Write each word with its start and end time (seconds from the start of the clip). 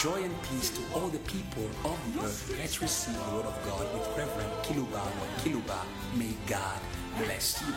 Joy 0.00 0.22
and 0.22 0.42
peace 0.42 0.70
to 0.70 0.82
all 0.94 1.08
the 1.08 1.18
people 1.20 1.64
of 1.84 1.98
the 2.14 2.20
earth. 2.22 2.54
Let's 2.56 2.80
receive 2.80 3.16
the 3.16 3.34
word 3.34 3.46
of 3.46 3.58
God 3.66 3.82
with 3.92 4.06
Reverend 4.16 4.52
Kiluba 4.62 5.02
or 5.02 5.28
Kiluba. 5.42 5.80
May 6.16 6.34
God 6.46 6.78
bless 7.18 7.60
you. 7.62 7.74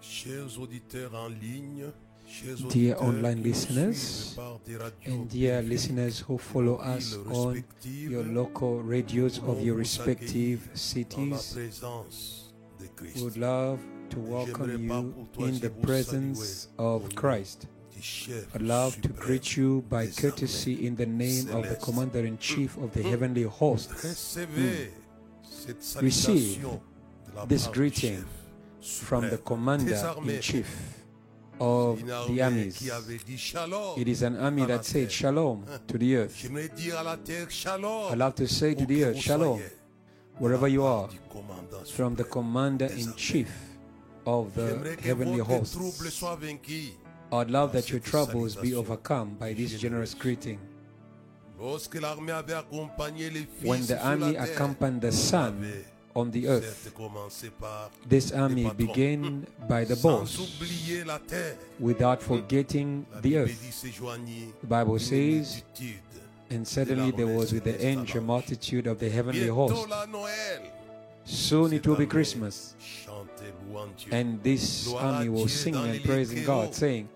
Chers 0.00 0.58
auditeurs 0.58 1.14
en 1.14 1.28
ligne, 1.28 1.92
Dear 2.70 2.96
online 3.00 3.42
listeners 3.42 3.94
suivent 3.94 4.36
par 4.36 4.60
des 4.66 4.76
radios 4.76 5.14
and 5.14 5.28
dear 5.28 5.62
listeners 5.62 6.24
who 6.28 6.36
follow 6.38 6.78
us 6.80 7.16
on 7.32 7.62
your 7.84 8.24
local 8.24 8.82
radios 8.82 9.40
of 9.46 9.62
your 9.62 9.76
respective 9.76 10.68
accueillir 10.74 11.08
dans 11.08 11.30
la 11.30 11.38
cities. 11.38 12.47
Présence 12.86 13.14
de 13.14 13.18
We 13.18 13.22
would 13.22 13.36
love 13.36 13.78
to 14.10 14.20
welcome 14.20 14.84
you 14.84 15.46
in 15.46 15.58
the 15.60 15.70
presence 15.70 16.68
of 16.78 17.08
Christ. 17.14 17.68
I'd 18.54 18.62
love 18.62 19.00
to 19.00 19.08
greet 19.08 19.56
you 19.56 19.82
by 19.90 20.06
courtesy 20.06 20.86
in 20.86 20.94
the 20.94 21.06
name 21.06 21.48
of 21.52 21.68
the. 21.68 21.76
Commander 21.76 22.24
in 22.24 22.38
Chief 22.38 22.76
of 22.76 22.92
the 22.92 23.02
heavenly 23.02 23.42
hosts. 23.42 23.92
Recevez 24.04 24.90
mm. 25.66 26.02
Receive 26.02 26.60
salutation 26.62 26.80
de 27.26 27.34
la 27.34 27.46
this 27.46 27.66
greeting 27.66 28.24
from 28.80 29.28
the 29.28 29.38
Commander 29.38 30.14
in 30.24 30.40
Chief 30.40 30.98
of 31.60 32.04
the 32.28 32.40
armies. 32.40 32.76
qui 32.78 32.90
avait 32.90 33.18
dit 33.26 33.36
shalom. 33.36 33.98
It 33.98 34.08
is 34.08 34.22
an 34.22 34.36
army 34.36 34.64
that 34.66 34.84
said 34.84 35.10
shalom 35.10 35.64
to 35.86 35.98
the 35.98 36.16
earth. 36.16 36.36
J'aimerais 36.36 36.68
dire 36.68 36.98
à 36.98 37.02
la 37.02 37.16
terre 37.16 37.50
shalom. 37.50 38.12
I 38.12 38.16
love 38.16 38.34
to 38.36 38.46
say 38.46 38.74
to 38.74 38.86
the 38.86 39.04
earth, 39.04 39.18
shalom, 39.18 39.60
wherever 40.38 40.68
you 40.68 40.84
are, 40.84 41.08
from 41.94 42.14
the. 42.14 42.24
Commander 42.24 42.86
in 42.86 43.12
Chief 43.14 43.50
of 44.26 44.54
the 44.54 44.96
heavenly 45.02 45.38
hosts. 45.38 45.76
I'd 47.32 47.50
love 47.50 47.72
that 47.72 47.90
your 47.90 48.00
troubles 48.00 48.56
be 48.56 48.74
overcome 48.74 49.34
by 49.38 49.52
this 49.52 49.78
generous 49.78 50.14
greeting. 50.14 50.58
Lorsque 51.60 51.96
l'armée 51.96 52.32
avait 52.32 52.54
accompagné 52.54 53.30
les 53.30 53.40
fils 53.40 53.68
When 53.68 53.84
the 53.86 53.98
army 54.00 54.36
accompanied 54.36 55.00
the 55.00 55.10
avait 55.10 55.84
on 56.14 56.30
the 56.30 56.46
earth, 56.46 56.84
certes 56.84 56.94
commencé 56.94 57.50
par 57.50 57.90
this 58.08 58.32
army 58.32 58.70
began 58.76 59.44
by 59.68 59.84
the 59.84 59.96
boss 59.96 60.38
oublier 60.38 61.04
la 61.04 61.18
terre. 61.18 61.56
without 61.80 62.22
forgetting 62.22 63.04
the 63.22 63.38
earth. 63.38 63.82
The 64.60 64.66
Bible 64.68 65.00
says. 65.00 65.64
And 66.50 66.66
suddenly 66.66 67.10
there 67.10 67.26
was 67.26 67.52
with 67.52 67.64
the 67.64 67.84
angel 67.84 68.22
multitude 68.22 68.86
of 68.86 68.98
the 68.98 69.08
heavenly 69.10 69.48
host. 69.48 69.74
Soon 71.24 71.72
it 71.74 71.86
will 71.86 71.96
be 71.96 72.06
Christmas, 72.06 72.74
Chantez 72.80 73.52
louant 73.70 73.96
Dieu. 73.98 74.08
and 74.12 74.42
this 74.42 74.90
army 74.94 75.28
was 75.28 75.52
singing 75.52 75.84
and 75.84 76.02
praising 76.02 76.42
God, 76.44 76.74
saying, 76.74 77.08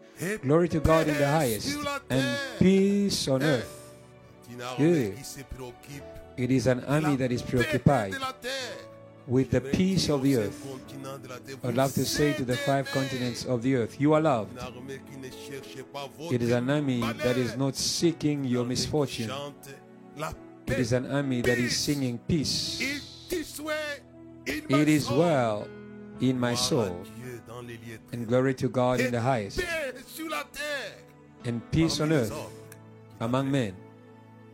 Glory 0.43 0.69
to 0.69 0.81
God 0.81 1.09
in 1.09 1.17
the 1.17 1.27
highest, 1.27 1.79
and 2.11 2.39
peace 2.59 3.27
on 3.29 3.43
Eh, 3.43 3.47
earth. 3.47 3.79
Yeah. 4.51 4.75
qui 4.77 5.25
se 5.25 5.43
préoccupe 5.45 6.05
It 6.37 6.51
is 6.51 6.67
an 6.67 6.85
army 6.87 7.17
that 7.17 7.33
is 7.33 7.41
preoccupied 7.43 8.13
de 8.13 8.19
la 8.19 8.33
terre. 8.33 8.53
With 9.27 9.51
the 9.51 9.61
peace 9.61 10.09
of 10.09 10.23
the 10.23 10.37
earth. 10.37 10.67
I'd 11.65 11.75
love 11.75 11.93
to 11.95 12.05
say 12.05 12.33
to 12.35 12.45
the 12.45 12.57
five 12.57 12.91
continents 12.91 13.45
of 13.45 13.63
the 13.63 13.77
earth, 13.77 14.01
You 14.01 14.15
are 14.15 14.21
loved. 14.21 14.59
It 16.31 16.43
is 16.43 16.51
an 16.51 16.71
army 16.71 17.01
that 17.01 17.37
is 17.37 17.57
not 17.57 17.77
seeking 17.77 18.45
your 18.45 18.65
misfortune. 18.65 19.31
It 20.67 20.79
is 20.79 20.93
an 20.93 21.11
army 21.11 21.41
that 21.43 21.59
is 21.59 21.77
singing 21.77 22.19
peace. 22.19 22.81
It 24.47 24.89
is 24.89 25.11
well 25.11 25.69
in 26.21 26.39
my 26.39 26.55
soul, 26.55 27.05
and 28.13 28.27
glory 28.27 28.55
to 28.55 28.69
God 28.69 29.01
in 29.01 29.13
the 29.13 29.21
highest, 29.21 29.61
and 31.45 31.71
peace 31.71 32.01
on 32.01 32.13
earth 32.13 32.33
among 33.21 33.51
men, 33.51 33.75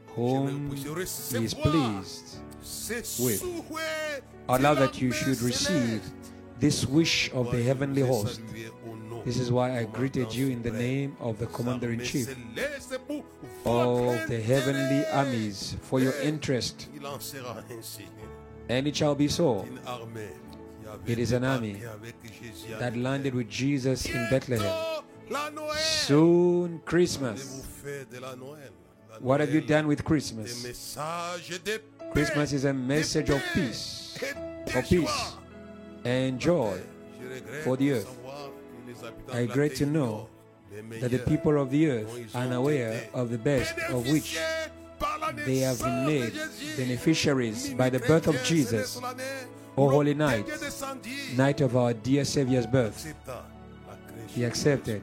whom 0.09 0.75
He 0.75 1.45
is 1.45 1.55
pleased. 1.55 2.39
With. 3.19 3.43
de 4.49 4.75
that 4.75 5.01
you 5.01 5.13
should 5.13 5.41
receive 5.43 6.03
this 6.59 6.87
wish 6.87 7.31
of 7.33 7.51
the 7.51 7.63
heavenly 7.63 8.03
host. 8.03 8.41
This 9.25 9.39
is 9.39 9.51
why 9.51 9.79
I 9.79 9.85
greeted 9.85 10.35
you 10.35 10.49
in 10.49 10.63
the 10.63 10.71
name 10.71 11.17
of 11.21 11.39
the 11.39 11.47
Commander 11.47 11.91
in 11.93 12.01
Chief 12.01 12.29
of 13.65 14.29
the 14.29 14.41
heavenly 14.41 15.07
armies 15.07 15.77
for 15.83 16.01
your 16.01 16.15
interest, 16.23 16.89
and 18.69 18.87
it 18.87 18.97
shall 18.97 19.15
be 19.15 19.29
so. 19.29 19.67
It 21.07 21.19
is 21.19 21.33
an 21.33 21.45
army 21.45 21.83
that 22.79 22.97
landed 22.97 23.35
with 23.35 23.49
Jesus 23.49 24.07
in 24.07 24.29
Bethlehem. 24.31 25.03
Soon 25.77 26.81
Christmas. 26.85 27.67
What 29.21 29.41
have 29.41 29.53
you 29.53 29.61
done 29.61 29.87
with 29.87 30.05
Christmas? 30.05 30.97
Christmas 32.13 32.53
is 32.53 32.65
a 32.65 32.73
message 32.73 33.31
of 33.31 33.43
peace 33.55 33.99
of 34.75 34.85
peace 34.89 35.35
and 36.05 36.39
joy. 36.39 36.81
For 37.65 37.77
the 37.77 37.93
earth. 37.93 38.17
I 39.33 39.41
regret 39.41 39.77
to 39.77 39.87
know 39.87 40.29
that 41.01 41.11
the 41.11 41.19
people 41.19 41.61
of 41.61 41.71
the 41.71 41.91
earth 41.91 42.35
are 42.35 42.43
unaware 42.43 43.09
of 43.15 43.31
the 43.31 43.39
best 43.39 43.79
of 43.91 44.11
which 44.11 44.39
they 45.45 45.59
have 45.59 45.79
been 45.81 46.07
made 46.07 46.33
beneficiaries 46.77 47.75
by 47.75 47.91
the 47.91 47.99
birth 48.01 48.27
of 48.27 48.43
Jesus, 48.43 49.01
O 49.77 49.89
holy 49.89 50.15
night, 50.15 50.47
night 51.37 51.61
of 51.61 51.77
our 51.77 51.93
dear 51.93 52.25
Savior's 52.25 52.67
birth. 52.67 53.15
He 54.29 54.45
accepted 54.45 55.03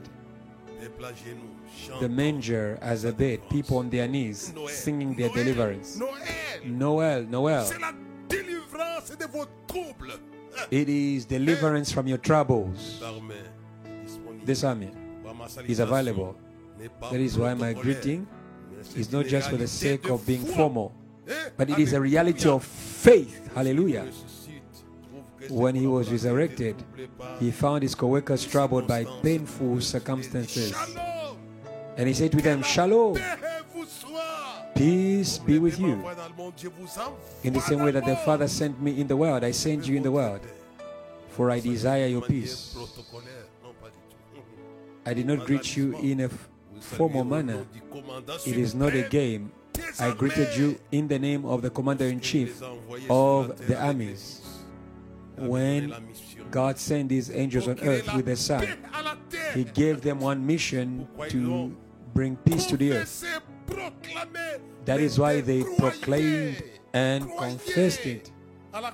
the 2.00 2.08
manger 2.08 2.78
as 2.80 3.04
a 3.04 3.12
bed, 3.12 3.40
people 3.50 3.78
on 3.78 3.90
their 3.90 4.08
knees 4.08 4.52
singing 4.68 5.14
their 5.14 5.30
deliverance. 5.30 6.00
Noel, 6.64 7.26
Noel. 7.26 7.64
c'est 7.64 7.78
la 7.80 7.92
délivrance 8.28 9.16
de 9.18 9.26
vos 9.26 9.46
troubles. 9.66 10.18
It 10.70 10.88
is 10.88 11.26
deliverance 11.26 11.92
from 11.92 12.06
your 12.06 12.18
troubles. 12.18 13.02
This 14.44 14.64
army 14.64 14.90
is 15.66 15.80
available. 15.80 16.36
That 17.10 17.20
is 17.20 17.38
why 17.38 17.54
my 17.54 17.72
greeting 17.72 18.26
is 18.94 19.12
not 19.12 19.26
just 19.26 19.50
for 19.50 19.56
the 19.56 19.66
sake 19.66 20.08
of 20.08 20.26
being 20.26 20.44
formal, 20.44 20.92
but 21.56 21.70
it 21.70 21.78
is 21.78 21.92
a 21.92 22.00
reality 22.00 22.48
of 22.48 22.64
faith. 22.64 23.50
Hallelujah. 23.54 24.04
Ressuscite, 24.04 24.62
trouve 25.10 25.24
que 25.38 25.48
ses 25.48 25.52
When 25.54 25.74
he 25.74 25.86
was 25.86 26.10
resurrected, 26.10 26.76
étaient 26.76 26.84
troublés 26.84 27.08
par 27.18 27.36
he 27.40 27.50
found 27.50 27.82
his 27.82 27.94
co-workers 27.94 28.46
troubled 28.46 28.86
by 28.86 29.04
painful 29.22 29.80
circumstances. 29.80 30.74
And 31.96 32.08
he 32.08 32.14
said 32.14 32.30
to 32.32 32.42
them, 32.42 32.62
Shalom, 32.62 33.18
peace 34.74 35.38
be 35.38 35.58
with 35.58 35.80
you. 35.80 36.04
In 37.42 37.52
the 37.52 37.60
same 37.60 37.80
way 37.80 37.90
that 37.90 38.04
the 38.04 38.16
Father 38.16 38.48
sent 38.48 38.80
me 38.80 39.00
in 39.00 39.06
the 39.06 39.16
world, 39.16 39.44
I 39.44 39.50
send 39.52 39.86
you 39.86 39.96
in 39.96 40.02
the 40.02 40.12
world. 40.12 40.40
For 41.30 41.50
I 41.50 41.60
desire 41.60 42.06
your 42.06 42.22
peace. 42.22 42.76
I 45.04 45.14
did 45.14 45.26
not 45.26 45.46
greet 45.46 45.76
you 45.76 45.96
in 45.98 46.20
a 46.20 46.30
formal 46.80 47.24
manner. 47.24 47.64
It 48.46 48.56
is 48.56 48.74
not 48.74 48.94
a 48.94 49.02
game. 49.08 49.52
I 50.00 50.10
greeted 50.12 50.56
you 50.56 50.78
in 50.92 51.08
the 51.08 51.18
name 51.18 51.44
of 51.44 51.62
the 51.62 51.70
Commander 51.70 52.06
in 52.06 52.20
Chief 52.20 52.62
of 53.08 53.56
the 53.66 53.78
armies. 53.80 54.42
When. 55.36 55.94
God 56.50 56.78
sent 56.78 57.10
his 57.10 57.30
angels 57.30 57.66
on 57.66 57.80
earth 57.80 58.12
with 58.14 58.26
the 58.26 58.36
Son. 58.36 58.66
He 59.52 59.64
gave 59.64 60.00
them 60.00 60.20
one 60.20 60.46
mission 60.46 61.08
to 61.28 61.74
bring 62.16 62.34
peace 62.36 62.64
to 62.66 62.76
the 62.78 62.92
earth. 62.94 63.24
That 64.86 65.00
is 65.00 65.18
why 65.18 65.42
they 65.42 65.62
proclaimed 65.76 66.62
and 66.94 67.28
confessed 67.36 68.06
it. 68.06 68.32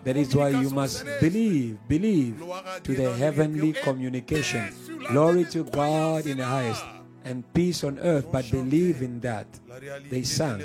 That 0.05 0.17
is 0.17 0.35
why 0.35 0.49
you 0.49 0.71
must 0.71 1.05
believe, 1.21 1.79
believe 1.89 2.43
to 2.83 2.95
the 2.95 3.15
heavenly 3.15 3.73
communication. 3.73 4.67
paix 4.67 4.75
sur 4.87 4.99
la 4.99 5.11
Glory 5.11 5.45
to 5.45 5.65
God 5.65 6.27
in 6.27 6.37
the 6.39 6.45
highest 6.45 6.83
and 7.25 7.45
peace 7.55 7.85
on 7.85 7.99
earth, 8.01 8.27
but 8.33 8.51
believe 8.51 9.03
in 9.03 9.21
that. 9.21 9.47
They 10.11 10.25
sang 10.25 10.59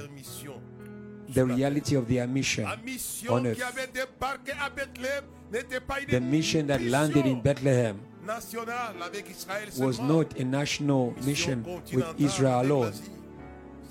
The 1.30 1.46
reality 1.46 1.96
of 1.96 2.08
their 2.08 2.28
mission 2.28 2.66
on 3.30 3.46
earth. 3.46 3.62
à 3.62 4.70
Bethléem 4.70 5.26
n'était 5.52 5.80
pas 5.80 6.00
une 6.02 6.08
The 6.10 6.22
mission 6.22 6.68
that 6.68 6.80
landed 6.80 7.26
in 7.26 7.42
Bethlehem 7.42 7.98
nationale 8.17 8.17
avec 8.17 8.17
Israël 8.17 8.17
was 9.78 10.00
not 10.00 10.38
a 10.38 10.44
national 10.44 11.14
mission 11.24 11.64
with 11.94 12.20
Israel 12.20 12.62
alone, 12.62 12.94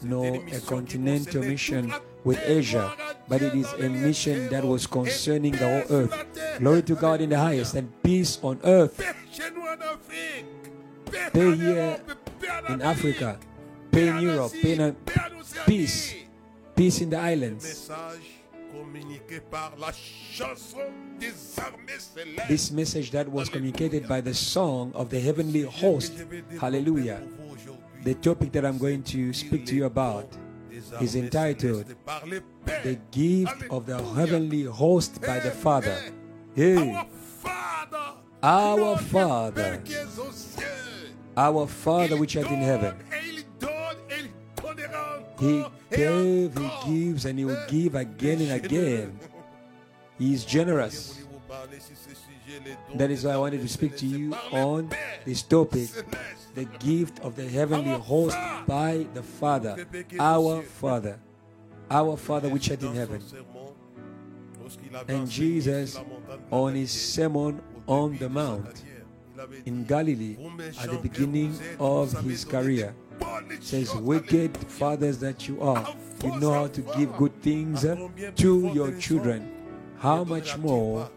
nor 0.02 0.36
a 0.52 0.60
continental 0.60 1.42
mission 1.42 1.92
with. 2.24 2.38
Asia, 2.44 2.92
but 3.28 3.40
it 3.40 3.54
is 3.54 3.72
a 3.74 3.88
mission 3.88 4.48
that 4.48 4.64
was 4.64 4.86
concerning 4.86 5.52
the 5.52 5.58
whole 5.58 5.96
earth. 5.98 6.58
Glory 6.58 6.82
to 6.82 6.94
God 6.94 7.20
in 7.20 7.30
the 7.30 7.38
highest 7.38 7.74
and 7.74 7.90
peace 8.02 8.38
on 8.42 8.60
earth. 8.64 8.96
Paix 8.98 9.14
chez 9.32 9.50
nous 9.54 9.62
en 9.62 9.80
Afrique. 9.80 10.46
Paix 11.10 11.30
Paix 11.32 11.46
en 11.46 11.56
here 11.56 11.76
Europe. 11.76 12.00
Paix 12.40 12.50
en 12.68 12.74
in 12.74 12.82
Africa, 12.82 13.38
paix 13.90 14.08
in 14.08 14.20
Europe, 14.20 14.52
paix 14.62 14.78
in 14.78 14.96
peace, 15.66 16.14
peace 16.74 17.00
in 17.00 17.10
the 17.10 17.18
islands. 17.18 17.90
Communiqué 18.80 19.40
par 19.50 19.72
la 19.80 19.90
chanson 19.92 20.78
des 21.18 21.32
armées 21.58 21.98
célestes. 21.98 22.48
This 22.48 22.70
message 22.70 23.10
that 23.12 23.24
was 23.28 23.48
communicated 23.48 24.06
by 24.06 24.20
the 24.20 24.34
song 24.34 24.92
of 24.94 25.08
the 25.08 25.18
heavenly 25.20 25.62
host. 25.64 26.12
Je 26.16 26.24
vais 26.24 26.42
développer 26.42 26.58
Hallelujah. 26.60 27.16
pour 27.36 27.46
vous 27.46 27.54
aujourd'hui 27.54 28.04
The 28.04 28.14
topic 28.20 28.52
that 28.52 28.64
I'm 28.64 28.78
going 28.78 29.02
to 29.02 29.32
speak 29.32 29.64
to 29.66 29.74
you 29.74 29.84
about 29.86 30.26
is 31.00 31.16
entitled 31.16 31.86
célestes 31.86 32.04
par 32.04 32.22
les 32.26 32.40
pères. 32.64 32.82
The 32.82 32.98
Gift 33.10 33.64
of 33.70 33.86
the 33.86 33.98
Heavenly 34.16 34.64
Host 34.64 35.20
by 35.22 35.40
the 35.40 35.50
Father. 35.50 35.96
Hey, 36.54 36.76
Our 36.92 37.06
Father, 37.42 38.14
Our 38.42 38.98
Father. 38.98 39.62
Père 39.62 39.84
qui 39.84 39.92
est 39.94 40.18
aux 40.18 40.32
cieux. 40.32 41.14
our 41.36 41.66
Father 41.68 42.14
Il 42.14 42.20
which 42.20 42.36
art 42.36 42.50
in 42.50 42.60
heaven. 42.62 42.94
He 45.38 45.64
gave, 45.90 46.56
He 46.56 46.70
gives, 46.86 47.24
and 47.24 47.38
He 47.38 47.44
will 47.44 47.64
give 47.68 47.94
again 47.94 48.40
and 48.40 48.64
again. 48.64 49.18
He 50.18 50.32
is 50.32 50.44
generous. 50.44 51.22
That 52.94 53.10
is 53.10 53.24
why 53.24 53.32
I 53.32 53.36
wanted 53.36 53.60
to 53.60 53.68
speak 53.68 53.96
to 53.98 54.06
you 54.06 54.34
on 54.52 54.90
this 55.24 55.42
topic 55.42 55.88
the 56.54 56.64
gift 56.64 57.20
of 57.20 57.36
the 57.36 57.46
heavenly 57.46 57.98
host 57.98 58.36
by 58.66 59.06
the 59.12 59.22
Father, 59.22 59.86
our 60.18 60.62
Father, 60.62 61.18
our 61.90 62.16
Father 62.16 62.48
which 62.48 62.70
art 62.70 62.82
in 62.82 62.94
heaven. 62.94 63.22
And 65.06 65.30
Jesus, 65.30 66.00
on 66.50 66.74
his 66.74 66.90
sermon 66.90 67.60
on 67.86 68.16
the 68.16 68.28
mount 68.28 68.82
in 69.66 69.84
Galilee 69.84 70.36
at 70.80 70.90
the 70.90 70.98
beginning 70.98 71.54
of 71.78 72.18
his 72.24 72.44
career 72.44 72.94
says, 73.60 73.94
Wicked 73.94 74.56
fathers 74.56 75.18
that 75.18 75.48
you 75.48 75.60
are, 75.60 75.94
you 76.22 76.38
know 76.40 76.52
how 76.52 76.66
to 76.68 76.80
give 76.96 77.16
good 77.16 77.40
things 77.42 77.84
uh, 77.84 78.08
to 78.36 78.70
your 78.74 78.96
children. 78.98 79.52
How 79.98 80.24
much 80.24 80.56
more 80.58 81.10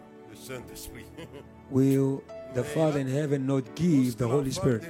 will 1.69 2.23
the 2.53 2.63
Father 2.63 2.99
in 2.99 3.07
heaven 3.07 3.45
not 3.45 3.75
give 3.75 4.17
the 4.17 4.27
Holy 4.27 4.51
Spirit? 4.51 4.83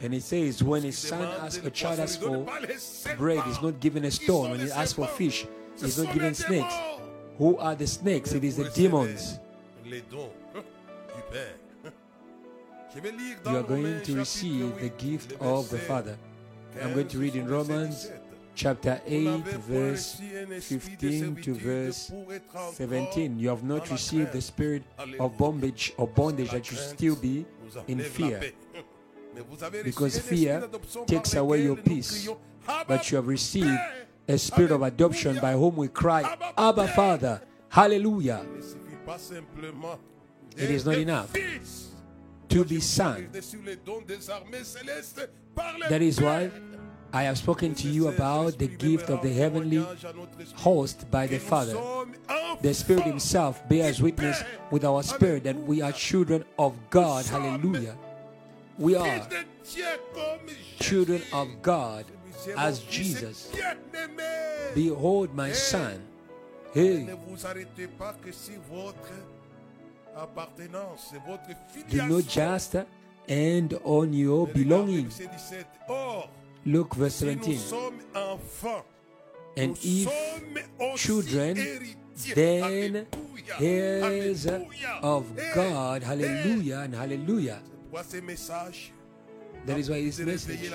And 0.00 0.14
it 0.14 0.22
says, 0.22 0.62
when 0.62 0.84
a 0.84 0.92
son 0.92 1.22
asks 1.22 1.64
a 1.64 1.70
child 1.70 2.00
asks 2.00 2.22
for 2.22 2.46
bread, 3.16 3.42
he's 3.44 3.62
not 3.62 3.80
given 3.80 4.04
a 4.04 4.10
stone. 4.10 4.50
When 4.50 4.60
he 4.60 4.70
asks 4.70 4.94
for 4.94 5.06
fish, 5.06 5.46
he's 5.80 5.98
not 5.98 6.12
given 6.12 6.34
snakes. 6.34 6.74
Who 7.38 7.56
are 7.56 7.74
the 7.74 7.86
snakes? 7.86 8.32
It 8.32 8.44
is 8.44 8.56
the 8.56 8.68
demons. 8.70 9.38
You 12.94 13.56
are 13.56 13.62
going 13.62 14.02
to 14.02 14.16
receive 14.16 14.80
the 14.80 14.88
gift 14.88 15.32
of 15.40 15.70
the 15.70 15.78
Father. 15.78 16.16
I'm 16.82 16.94
going 16.94 17.08
to 17.08 17.18
read 17.18 17.36
in 17.36 17.46
15 17.46 17.52
au 17.52 17.62
verset 17.62 17.68
Romans 17.68 18.10
chapter 18.54 19.00
8, 19.06 19.42
verse 19.68 20.16
reçu 20.18 20.36
un 20.36 20.50
esprit 20.52 20.96
de 20.96 21.08
15 21.08 21.40
to 21.40 21.54
verse 21.54 22.10
pour 22.10 22.32
être 22.32 22.44
encore 22.50 22.74
17. 22.74 23.38
You 23.38 23.50
have 23.50 23.64
not 23.64 23.88
received 23.90 24.32
the 24.32 24.40
spirit 24.40 24.82
of 25.18 25.36
bondage 25.36 25.94
or 25.98 26.08
bondage 26.08 26.50
that 26.50 26.70
you 26.70 26.76
still 26.76 27.16
be 27.16 27.46
in 27.86 28.00
fear. 28.00 28.52
Because 29.84 30.18
fear 30.18 30.68
takes 31.06 31.34
away 31.34 31.64
your 31.64 31.76
peace. 31.76 32.28
But 32.86 33.10
you 33.10 33.16
have 33.16 33.28
received 33.28 33.78
a 34.28 34.36
spirit 34.36 34.72
of 34.72 34.82
adoption 34.82 35.38
by 35.40 35.52
whom 35.52 35.76
we 35.76 35.88
cry, 35.88 36.22
Abba 36.56 36.88
Father. 36.88 37.40
Hallelujah. 37.68 38.44
It 40.56 40.70
is 40.70 40.84
not 40.84 40.98
enough. 40.98 41.32
To 42.50 42.64
be 42.64 42.80
le 42.80 43.76
That 45.88 46.02
is 46.02 46.20
why 46.20 46.50
I 47.12 47.22
have 47.24 47.38
spoken 47.38 47.74
to 47.74 47.88
you 47.88 48.08
about 48.08 48.58
the 48.58 48.68
gift 48.68 49.10
of 49.10 49.22
the 49.22 49.32
heavenly 49.32 49.84
host 50.56 51.10
by 51.10 51.26
the 51.26 51.38
Father. 51.38 51.74
The 52.60 52.74
Spirit 52.74 53.04
Himself 53.04 53.66
bears 53.68 54.02
witness 54.02 54.42
with 54.70 54.84
our 54.84 55.02
spirit 55.02 55.44
that 55.44 55.56
we 55.56 55.82
are 55.82 55.92
children 55.92 56.44
of 56.58 56.74
God. 56.90 57.26
Hallelujah. 57.26 57.96
We 58.78 58.96
are 58.96 59.26
children 60.78 61.22
of 61.32 61.62
God 61.62 62.04
as 62.56 62.80
Jesus. 62.80 63.50
Behold 64.74 65.34
my 65.34 65.52
Son. 65.52 66.02
Hey, 66.72 67.08
do 71.88 72.02
not 72.08 72.26
just 72.26 72.76
end 73.28 73.78
on 73.84 74.12
your 74.12 74.46
belonging. 74.46 75.08
verset 75.08 75.38
17. 75.38 75.64
Or, 75.88 76.28
Look, 76.66 76.94
verse 76.94 77.14
si 77.14 77.24
17. 77.26 77.58
sommes 77.58 78.02
enfants, 78.14 78.84
And 79.56 79.76
if 79.82 80.08
children, 80.96 81.56
then 82.34 83.06
heirs 83.58 84.46
of 85.02 85.24
God. 85.54 86.02
Hallelujah 86.02 86.80
and 86.84 86.94
hallelujah. 86.94 87.60
Pourquoi 87.90 88.04
ces 88.04 88.20
messages. 88.20 88.92
That 89.66 89.78
is 89.78 89.90
why 89.90 90.02
this 90.02 90.18
message 90.20 90.70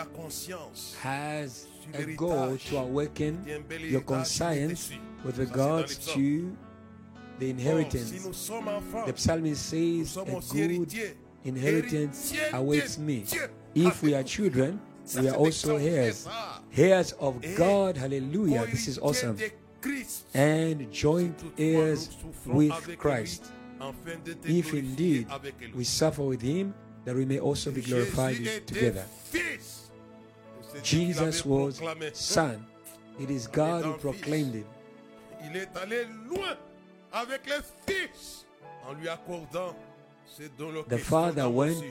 has 1.01 1.67
a 1.93 2.03
goal 2.15 2.57
to 2.69 2.77
awaken 2.77 3.43
your 3.79 4.01
conscience 4.01 4.91
with 5.23 5.35
Ça, 5.37 5.41
c'est 5.41 5.45
dans 5.45 5.49
regards 5.49 5.97
to 6.13 6.55
the 7.39 7.49
inheritance. 7.49 8.11
nous 8.25 8.33
sommes 8.33 8.67
enfants, 8.67 9.11
The 9.11 9.17
psalmist 9.17 9.65
says, 9.69 10.17
A 10.17 10.53
good 10.53 10.93
inheritance 11.43 12.33
awaits 12.53 12.97
me. 12.97 13.25
If 13.73 14.01
we 14.01 14.13
are 14.13 14.23
children, 14.23 14.79
we 15.17 15.29
are 15.29 15.35
also 15.35 15.77
heirs. 15.77 16.27
Heirs 16.75 17.11
of 17.13 17.41
God. 17.55 17.97
Hallelujah. 17.97 18.65
This 18.67 18.87
is 18.87 18.97
awesome. 18.99 19.37
And 20.33 20.91
joint 20.91 21.39
heirs 21.57 22.09
with 22.45 22.97
Christ. 22.97 23.51
If 24.43 24.73
indeed 24.73 25.27
we 25.75 25.83
suffer 25.83 26.23
with 26.23 26.41
him, 26.41 26.73
that 27.03 27.15
we 27.15 27.25
may 27.25 27.39
also 27.39 27.69
be 27.71 27.81
glorified 27.81 28.37
together. 28.65 29.05
fils. 29.25 29.91
C'est 30.61 30.81
Dieu 30.81 30.99
qui 30.99 31.13
Jesus 31.13 31.45
was 31.45 31.81
son. 32.13 32.65
It 33.19 33.29
is 33.29 33.47
God 33.47 33.85
who 33.85 33.93
proclaimed 33.93 34.55
him. 34.55 34.65
Avec 37.15 37.41
les 37.47 37.61
fils 37.87 38.45
en 38.87 38.93
lui 38.93 39.07
accordant 39.07 39.73
ce 40.25 40.43
dont 40.57 40.71
le 40.71 40.83
The 40.83 40.97
Father 40.97 41.45
went 41.47 41.81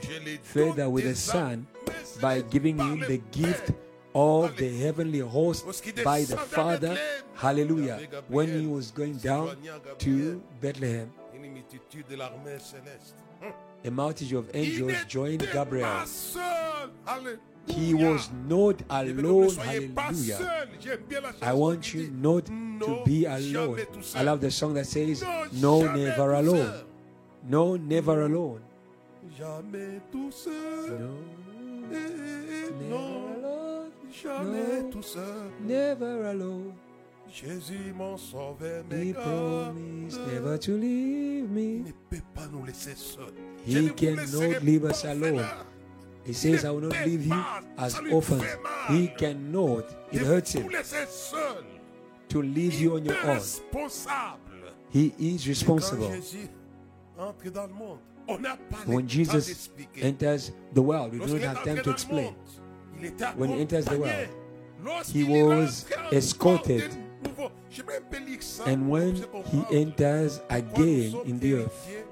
further 0.43 0.87
with 0.89 1.05
the 1.05 1.17
Son 1.17 1.65
by 2.21 2.43
giving 2.51 2.79
him 2.79 3.01
the 3.01 3.21
gift 3.33 3.73
of 4.15 4.55
the 4.57 4.69
heavenly 4.69 5.21
host 5.21 5.65
by 6.05 6.25
the 6.25 6.37
Father. 6.37 6.97
Hallelujah. 7.35 8.01
When 8.29 8.49
he 8.49 8.67
was 8.67 8.93
going 8.93 9.15
down 9.15 9.57
to 9.99 10.43
Bethlehem, 10.61 11.11
Une 11.35 11.53
multitude 11.53 12.07
de 12.09 12.17
l'armée 12.17 12.59
céleste. 12.61 13.17
Hum. 13.43 13.53
a 13.85 13.91
multitude 13.91 14.39
of 14.39 14.51
angels 14.55 15.05
joined 15.09 15.47
Gabriel. 15.53 16.05
He 17.67 17.95
was 17.95 18.31
not 18.47 18.83
alone. 18.91 19.51
Hallelujah. 19.57 20.69
I 21.43 21.53
want 21.53 21.95
you 21.95 22.11
not 22.11 22.47
to 22.47 23.03
be 23.05 23.25
alone. 23.25 23.81
I 24.15 24.23
love 24.23 24.41
the 24.41 24.51
song 24.51 24.75
that 24.75 24.87
says, 24.87 25.25
No, 25.53 25.93
never 25.95 26.35
alone. 26.35 26.85
No, 27.49 27.77
never 27.77 28.23
alone. 28.23 28.61
No, 29.39 29.61
never 29.63 29.83
alone. 29.83 30.21
No. 32.91 33.15
Never 35.67 36.25
alone. 36.31 36.75
Jésus 37.35 37.93
mon 37.97 38.17
sauveur 38.17 38.85
He 38.93 39.13
promised 39.13 40.21
never 40.33 40.57
to 40.57 40.77
leave 40.77 41.51
me. 41.51 41.83
He 43.67 43.91
cannot 43.91 44.63
leave 44.63 44.85
us 44.85 45.05
alone. 45.05 45.45
Orphelins. 46.25 46.27
He 46.27 46.33
says, 46.33 46.65
I 46.65 46.71
will 46.71 46.81
not 46.81 47.07
leave 47.07 47.27
you 47.27 47.45
as 47.79 47.99
orphans. 48.11 48.45
He 48.89 49.09
cannot, 49.09 49.85
it 50.13 50.23
hurts 50.23 50.53
him 50.53 50.71
to 52.29 52.43
leave 52.43 52.75
you 52.75 52.97
on 52.97 53.05
your 53.05 53.17
own. 53.27 53.41
He 54.91 55.13
is 55.19 55.49
responsible. 55.49 56.09
Jésus 56.09 56.49
entre 57.19 57.51
dans 57.51 57.67
le 57.67 57.75
monde, 57.75 57.99
on 58.29 58.39
n'a 58.39 58.57
pas 58.71 58.79
When 58.87 59.07
Jesus 59.09 59.71
enters 60.01 60.53
the 60.73 60.83
world, 60.83 61.13
we 61.13 61.19
do 61.19 61.39
not 61.39 61.43
have 61.43 61.65
time 61.65 61.83
to 61.83 61.91
explain. 61.91 62.25
monde, 62.25 62.35
il 63.01 63.07
était 63.07 63.37
When 63.37 63.51
he 63.51 63.61
enters 63.61 63.85
the 63.85 63.99
world, 63.99 64.29
he 65.13 65.25
was 65.25 65.87
escorted. 66.13 66.91
de 66.91 67.29
nouveau, 67.29 67.51
je 67.71 67.83
vais 67.83 67.97
un 67.97 68.03
peu 68.11 68.19
lire 68.19 68.43
ça 68.43 68.65
And 68.67 68.89
when 68.89 69.17
he 69.17 69.77
enters 69.77 70.41
again 70.49 71.15
in 71.27 71.39
the 71.39 71.55
earth, 71.55 71.89
héritiers 71.89 71.99
et 71.99 72.03
co-héritiers 72.03 72.05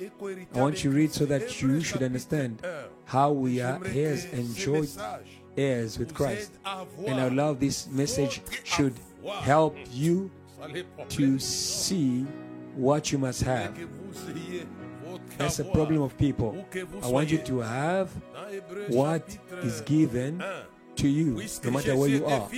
I 0.00 0.60
want 0.60 0.84
you 0.84 0.90
to 0.90 0.96
read 0.96 1.12
so 1.12 1.26
that 1.26 1.60
you 1.60 1.80
should 1.80 2.02
understand 2.02 2.62
how 3.04 3.32
we 3.32 3.60
are 3.60 3.80
heirs 3.84 4.26
and 4.26 4.54
joint 4.54 4.96
heirs 5.56 5.98
with 5.98 6.14
Christ. 6.14 6.52
And 7.06 7.20
I 7.20 7.28
love 7.28 7.58
this 7.58 7.88
message 7.88 8.40
should 8.64 8.94
help 9.40 9.76
you 9.92 10.30
to 11.08 11.38
see 11.38 12.26
what 12.76 13.10
you 13.10 13.18
must 13.18 13.42
have. 13.42 13.76
That's 15.36 15.58
a 15.58 15.64
problem 15.64 16.02
of 16.02 16.16
people. 16.16 16.64
I 17.02 17.08
want 17.08 17.30
you 17.30 17.38
to 17.38 17.58
have 17.60 18.10
what 18.88 19.36
is 19.62 19.80
given 19.80 20.42
to 20.96 21.08
you, 21.08 21.42
no 21.64 21.70
matter 21.70 21.96
where 21.96 22.08
you 22.08 22.24
are. 22.26 22.48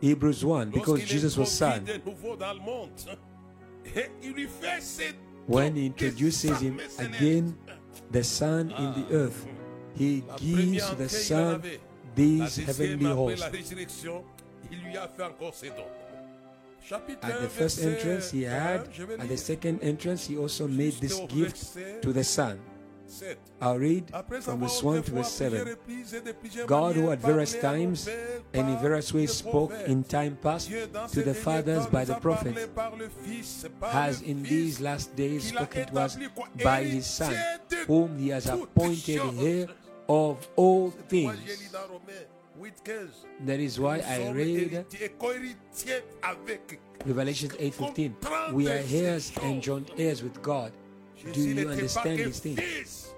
Hebrews 0.00 0.44
1, 0.44 0.70
because 0.70 1.04
Jesus 1.04 1.36
was 1.36 1.50
Son. 1.50 1.86
When 5.46 5.76
he 5.76 5.86
introduces 5.86 6.60
him 6.60 6.80
again, 6.98 7.56
the 8.10 8.24
Son 8.24 8.70
in 8.70 8.92
the 8.94 9.06
earth, 9.14 9.46
he 9.94 10.24
gives 10.38 10.90
the 10.96 11.08
Son 11.08 11.62
these 12.14 12.56
heavenly 12.56 13.06
hosts. 13.06 13.42
At 17.22 17.40
the 17.40 17.48
first 17.48 17.82
entrance 17.82 18.30
he 18.30 18.42
had, 18.42 18.88
at 19.18 19.28
the 19.28 19.36
second 19.36 19.82
entrance 19.82 20.26
he 20.26 20.36
also 20.36 20.68
made 20.68 20.94
this 20.94 21.18
gift 21.28 21.74
to 22.02 22.12
the 22.12 22.24
Son. 22.24 22.60
7. 23.08 23.36
I'll 23.60 23.78
read 23.78 24.10
from 24.42 24.60
verse 24.60 24.82
1 24.82 25.02
to 25.04 25.10
verse 25.12 25.32
7. 25.32 25.64
reprises 25.64 26.14
et 26.14 26.20
de 26.24 26.32
plusieurs 26.32 26.66
God, 26.66 26.96
who 26.96 27.10
at 27.10 27.18
various 27.20 27.54
parlé 27.54 27.66
à 27.66 27.86
nos 27.86 27.94
times 27.94 28.08
and 28.54 28.68
in 28.68 28.76
various 28.78 29.12
ways 29.12 29.32
spoke 29.32 29.72
in 29.86 30.02
time 30.04 30.36
past 30.42 30.70
to 31.12 31.22
the 31.22 31.34
fathers 31.34 31.86
by 31.86 32.04
the 32.04 32.12
a 32.12 32.20
parlé 32.20 32.22
prophets, 32.22 32.66
par 32.74 32.92
le 32.96 33.08
Fils, 33.08 33.66
par 33.80 33.90
has 33.90 34.22
in 34.22 34.42
these 34.42 34.80
last 34.80 35.14
days 35.16 35.48
spoken 35.48 35.86
to 35.86 35.98
us 35.98 36.18
by 36.62 36.84
his 36.84 37.06
Son, 37.06 37.34
whom 37.86 38.18
he 38.18 38.28
has 38.28 38.46
appointed 38.46 39.20
heir 39.40 39.66
of 40.08 40.48
all 40.56 40.90
things. 41.08 41.36
j'ai 41.46 41.56
lu 41.56 41.68
dans 41.72 41.86
Romains 41.88 42.26
8, 42.58 42.74
15. 42.84 43.46
That 43.46 43.60
is 43.60 43.78
why 43.78 43.98
I 43.98 44.30
read 44.32 44.72
héritiers 44.72 45.04
et 45.04 45.12
co-héritiers 45.18 46.02
Revelation 47.06 47.48
8:15. 47.58 48.52
We 48.52 48.68
are 48.68 48.82
heirs 48.90 49.32
and 49.42 49.62
joint 49.62 49.90
heirs 49.98 50.22
with 50.22 50.40
God. 50.42 50.72
Do 51.32 51.40
you 51.40 51.68
understand 51.68 52.18
these 52.18 52.40
things? 52.40 53.14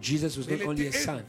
Jesus 0.00 0.36
was 0.36 0.48
not 0.48 0.62
only 0.62 0.86
a 0.86 0.92
son, 0.92 1.24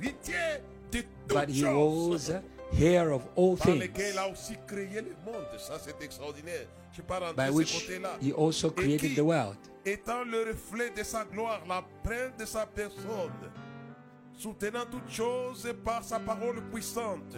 but 1.27 1.49
he 1.49 1.63
was 1.63 2.31
heir 2.79 3.11
of 3.11 3.23
all 3.35 3.55
things, 3.55 3.79
lesquels 3.79 4.13
il 4.13 4.17
a 4.17 4.27
aussi 4.27 4.55
créé 4.67 5.01
le 5.01 5.15
monde. 5.25 5.45
Ça, 5.59 5.79
c'est 5.79 6.01
extraordinaire. 6.03 6.65
Je 6.91 7.01
ne 7.01 7.03
vais 7.03 7.07
pas 7.07 7.19
rentrer 7.19 7.45
by 7.45 7.49
which 7.51 7.87
he 8.21 8.31
also 8.31 8.69
created 8.69 9.15
the 9.15 9.23
world. 9.23 9.57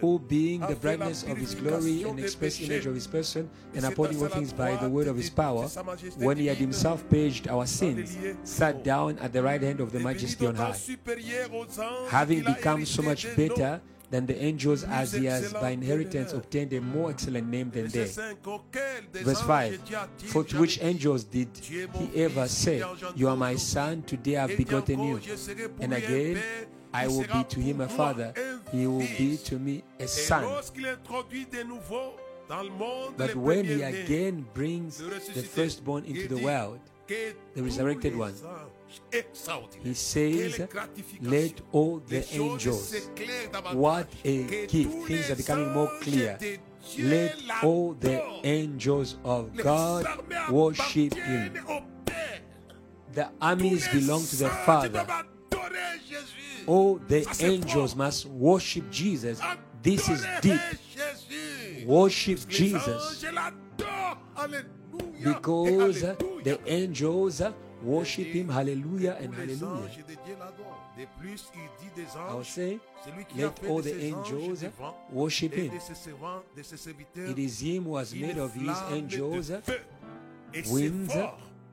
Who 0.01 0.19
being 0.19 0.61
the 0.61 0.75
brightness 0.75 1.23
of 1.23 1.37
his 1.37 1.55
glory 1.55 2.03
and 2.03 2.19
express 2.19 2.61
image 2.61 2.85
of 2.85 2.95
his 2.95 3.07
person, 3.07 3.49
and 3.73 3.85
upholding 3.85 4.21
all 4.21 4.29
things 4.29 4.53
by 4.53 4.75
the 4.77 4.89
word 4.89 5.07
of 5.07 5.15
his 5.15 5.29
power, 5.29 5.67
when 6.17 6.37
he 6.37 6.47
had 6.47 6.57
himself 6.57 7.07
purged 7.09 7.47
our 7.47 7.65
sins, 7.65 8.17
sat 8.43 8.83
down 8.83 9.17
at 9.19 9.33
the 9.33 9.41
right 9.41 9.61
hand 9.61 9.79
of 9.79 9.91
the 9.91 9.99
majesty 9.99 10.45
on 10.45 10.55
high, 10.55 10.71
supérieur 10.71 11.51
aux 11.51 11.79
anges 11.79 12.09
having 12.09 12.43
become 12.43 12.85
so 12.85 13.01
much 13.01 13.35
better. 13.35 13.81
Than 14.12 14.25
the 14.25 14.35
angels 14.43 14.83
as 14.83 15.13
he 15.13 15.25
has 15.25 15.53
by 15.53 15.69
inheritance 15.71 16.33
obtained 16.33 16.74
a 16.74 16.81
more 16.81 17.09
excellent 17.12 17.47
name 17.47 17.71
than 17.71 17.88
they. 17.88 18.05
5, 18.05 18.35
auquel 18.43 19.12
des 19.12 19.24
Verse 19.24 19.41
5 19.41 19.79
For 20.27 20.43
to 20.43 20.59
which 20.59 20.79
angels 20.81 21.24
did 21.24 21.53
Tu 21.55 21.83
es 21.83 21.88
mon 21.93 22.07
he 22.07 22.24
ever 22.24 22.47
say, 22.47 22.83
You 23.15 23.29
are 23.29 23.38
my 23.38 23.55
son, 23.55 24.03
today 24.03 24.38
I've 24.38 24.57
begotten 24.57 25.00
you? 25.03 25.19
je 25.19 25.35
serai 25.35 25.67
pour 25.69 25.83
And 25.83 25.93
again, 25.93 26.38
I 26.93 27.07
will 27.07 27.25
be 27.27 27.43
to 27.43 27.59
him 27.59 27.81
a 27.81 27.88
father, 27.89 28.33
he 28.71 28.88
will 28.88 29.07
be 29.17 29.38
to 29.45 29.59
me 29.59 29.83
a 30.00 30.07
son. 30.07 30.43
lorsqu'il 30.43 30.85
introduit 30.88 31.45
de 31.51 31.63
nouveau 31.63 32.13
dans 32.47 32.63
le 32.63 32.69
monde 32.69 33.13
But 33.17 33.35
when 33.35 33.65
he 33.65 33.81
again 33.83 34.45
brings 34.53 34.97
the 35.00 35.41
firstborn 35.43 36.05
into 36.05 36.27
the 36.27 36.41
world, 36.41 36.79
the 37.07 37.62
resurrected 37.62 38.15
one, 38.17 38.33
he 39.83 39.93
says. 39.93 40.59
Let 41.21 41.61
all 41.71 41.99
the 41.99 42.25
angels, 42.33 43.07
what 43.73 44.07
a 44.23 44.43
gift, 44.67 45.07
things 45.07 45.31
are 45.31 45.35
becoming 45.35 45.71
more 45.73 45.91
clear. 46.01 46.37
Let 46.99 47.35
all 47.63 47.93
the 47.93 48.21
angels 48.43 49.17
of 49.23 49.55
God 49.55 50.05
worship 50.49 51.13
him. 51.13 51.53
The 53.13 53.29
armies 53.41 53.87
belong 53.87 54.25
to 54.25 54.35
the 54.35 54.49
Father. 54.49 54.89
doivent 54.89 55.25
adorer 55.51 55.97
Jésus. 56.09 56.67
All 56.67 56.99
the 57.07 57.25
angels 57.39 57.95
must 57.95 58.25
worship 58.25 58.89
Jesus. 58.91 59.39
This 59.81 60.09
is 60.09 60.25
deep. 60.41 60.59
Worship 61.85 62.47
Jesus. 62.49 63.23
anges 63.23 63.31
l'adorent. 63.31 64.17
Alléluia. 64.35 64.75
Because 65.23 66.01
the 66.43 66.59
angels 66.65 67.41
worship 67.85 68.25
him. 68.27 68.49
Hallelujah 68.49 69.15
and 69.21 69.33
hallelujah. 69.33 69.65
anges 69.65 69.97
de 70.07 70.15
Dieu 70.25 70.35
l'adorent. 70.39 70.77
De 70.97 71.05
plus, 71.19 71.45
il 71.53 71.69
dit 71.81 71.91
des 71.95 72.03
I 72.03 72.33
will 72.35 72.43
say, 72.45 72.79
Celui 73.05 73.25
qui 73.25 73.43
a 73.43 73.47
let 73.47 73.69
all 73.69 73.81
the 73.81 73.93
angels 74.01 74.65
worship 75.11 75.53
him. 75.53 75.69
de 75.73 75.79
ses 75.79 75.95
servants, 75.95 76.43
de 76.55 76.63
ses 76.63 76.77
serviteurs, 76.77 77.29
It 77.29 77.37
is 77.37 77.61
him 77.61 77.83
who 77.85 77.97
has 77.97 78.13
made 78.13 78.37
of 78.37 78.53
his 78.53 78.77
angels. 78.91 79.51
Winds 80.71 81.13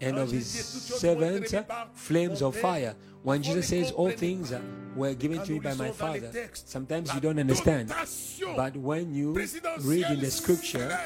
and 0.01 0.19
of 0.19 0.31
his 0.33 0.47
servants 0.47 1.55
flames 1.95 2.43
of 2.43 2.57
fire. 2.57 2.95
When 3.23 3.41
Jesus 3.41 3.69
says 3.69 3.93
all 3.93 4.11
things 4.11 4.53
were 4.97 5.15
given 5.15 5.41
to 5.45 5.53
me 5.53 5.61
by 5.61 5.75
my 5.75 5.91
lisons 5.91 5.99
dans 5.99 6.13
les 6.13 6.21
Father, 6.21 6.51
sometimes 6.55 7.15
you 7.15 7.21
don't 7.21 7.39
understand. 7.39 7.93
But 8.57 8.77
when 8.77 9.15
you 9.15 9.33
read 9.83 10.07
in 10.11 10.19
the 10.19 10.31
scripture, 10.33 10.99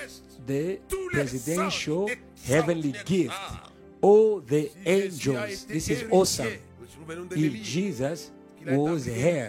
the 0.47 0.79
presidential 1.13 2.09
heavenly 2.47 2.95
gift, 3.05 3.35
Ah, 3.37 3.69
all 4.01 4.41
the 4.41 4.71
angels, 4.85 5.65
this 5.67 5.89
is 5.89 6.05
awesome. 6.11 6.59
If 7.31 7.63
Jesus 7.63 8.31
was 8.65 9.05
here, 9.05 9.49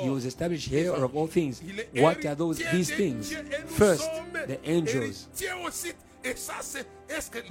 he 0.00 0.10
was 0.10 0.24
established 0.24 0.68
here 0.68 0.92
of 0.92 1.16
all 1.16 1.26
things. 1.26 1.62
What 1.94 2.24
are 2.24 2.34
those 2.34 2.58
these 2.58 2.90
things? 2.90 3.34
First, 3.66 4.08
the 4.32 4.58
angels. 4.68 5.28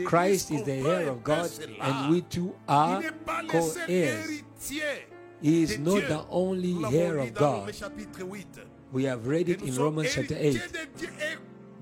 Christ 0.06 0.52
is 0.52 0.64
the 0.64 0.74
heir 0.74 1.10
of 1.10 1.24
God, 1.24 1.50
and 1.80 2.10
we 2.12 2.22
too 2.22 2.56
are 2.68 3.04
seul 3.04 3.48
co-heirs. 3.48 4.44
He 5.42 5.64
is 5.64 5.78
not 5.78 6.08
the 6.08 6.26
only 6.30 6.76
heir 6.98 7.20
of 7.20 7.34
God. 7.34 7.60
Romains 7.60 7.80
chapitre 7.80 8.36
8. 8.36 8.46
We 8.92 9.04
have 9.04 9.28
read 9.28 9.50
it 9.50 9.62
in 9.62 9.76
Romans 9.76 10.14
chapter 10.14 10.36
8 10.38 10.62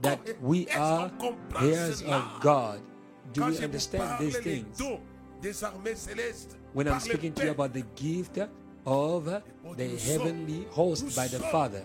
héritiers 0.02 0.26
de 0.26 0.34
Dieu 0.34 0.34
et- 0.34 0.36
that 0.36 0.42
we 0.42 0.68
are 0.76 1.12
heirs 1.62 2.02
of 2.02 2.24
God. 2.42 2.80
Do 3.34 3.46
we 3.46 3.58
understand 3.64 4.20
these 4.20 4.38
things? 4.40 4.78
dons 4.78 5.00
des 5.42 5.64
armées 5.64 5.96
célestes, 5.96 6.56
When 6.74 6.88
I'm 6.88 7.00
speaking 7.00 7.34
to 7.34 7.46
you 7.46 7.52
about 7.52 7.74
the 7.74 7.84
gift 7.96 8.40
of 8.86 9.26
the 9.26 9.88
heavenly 9.98 10.66
host 10.72 11.16
by 11.16 11.28
the 11.28 11.40
Father, 11.40 11.84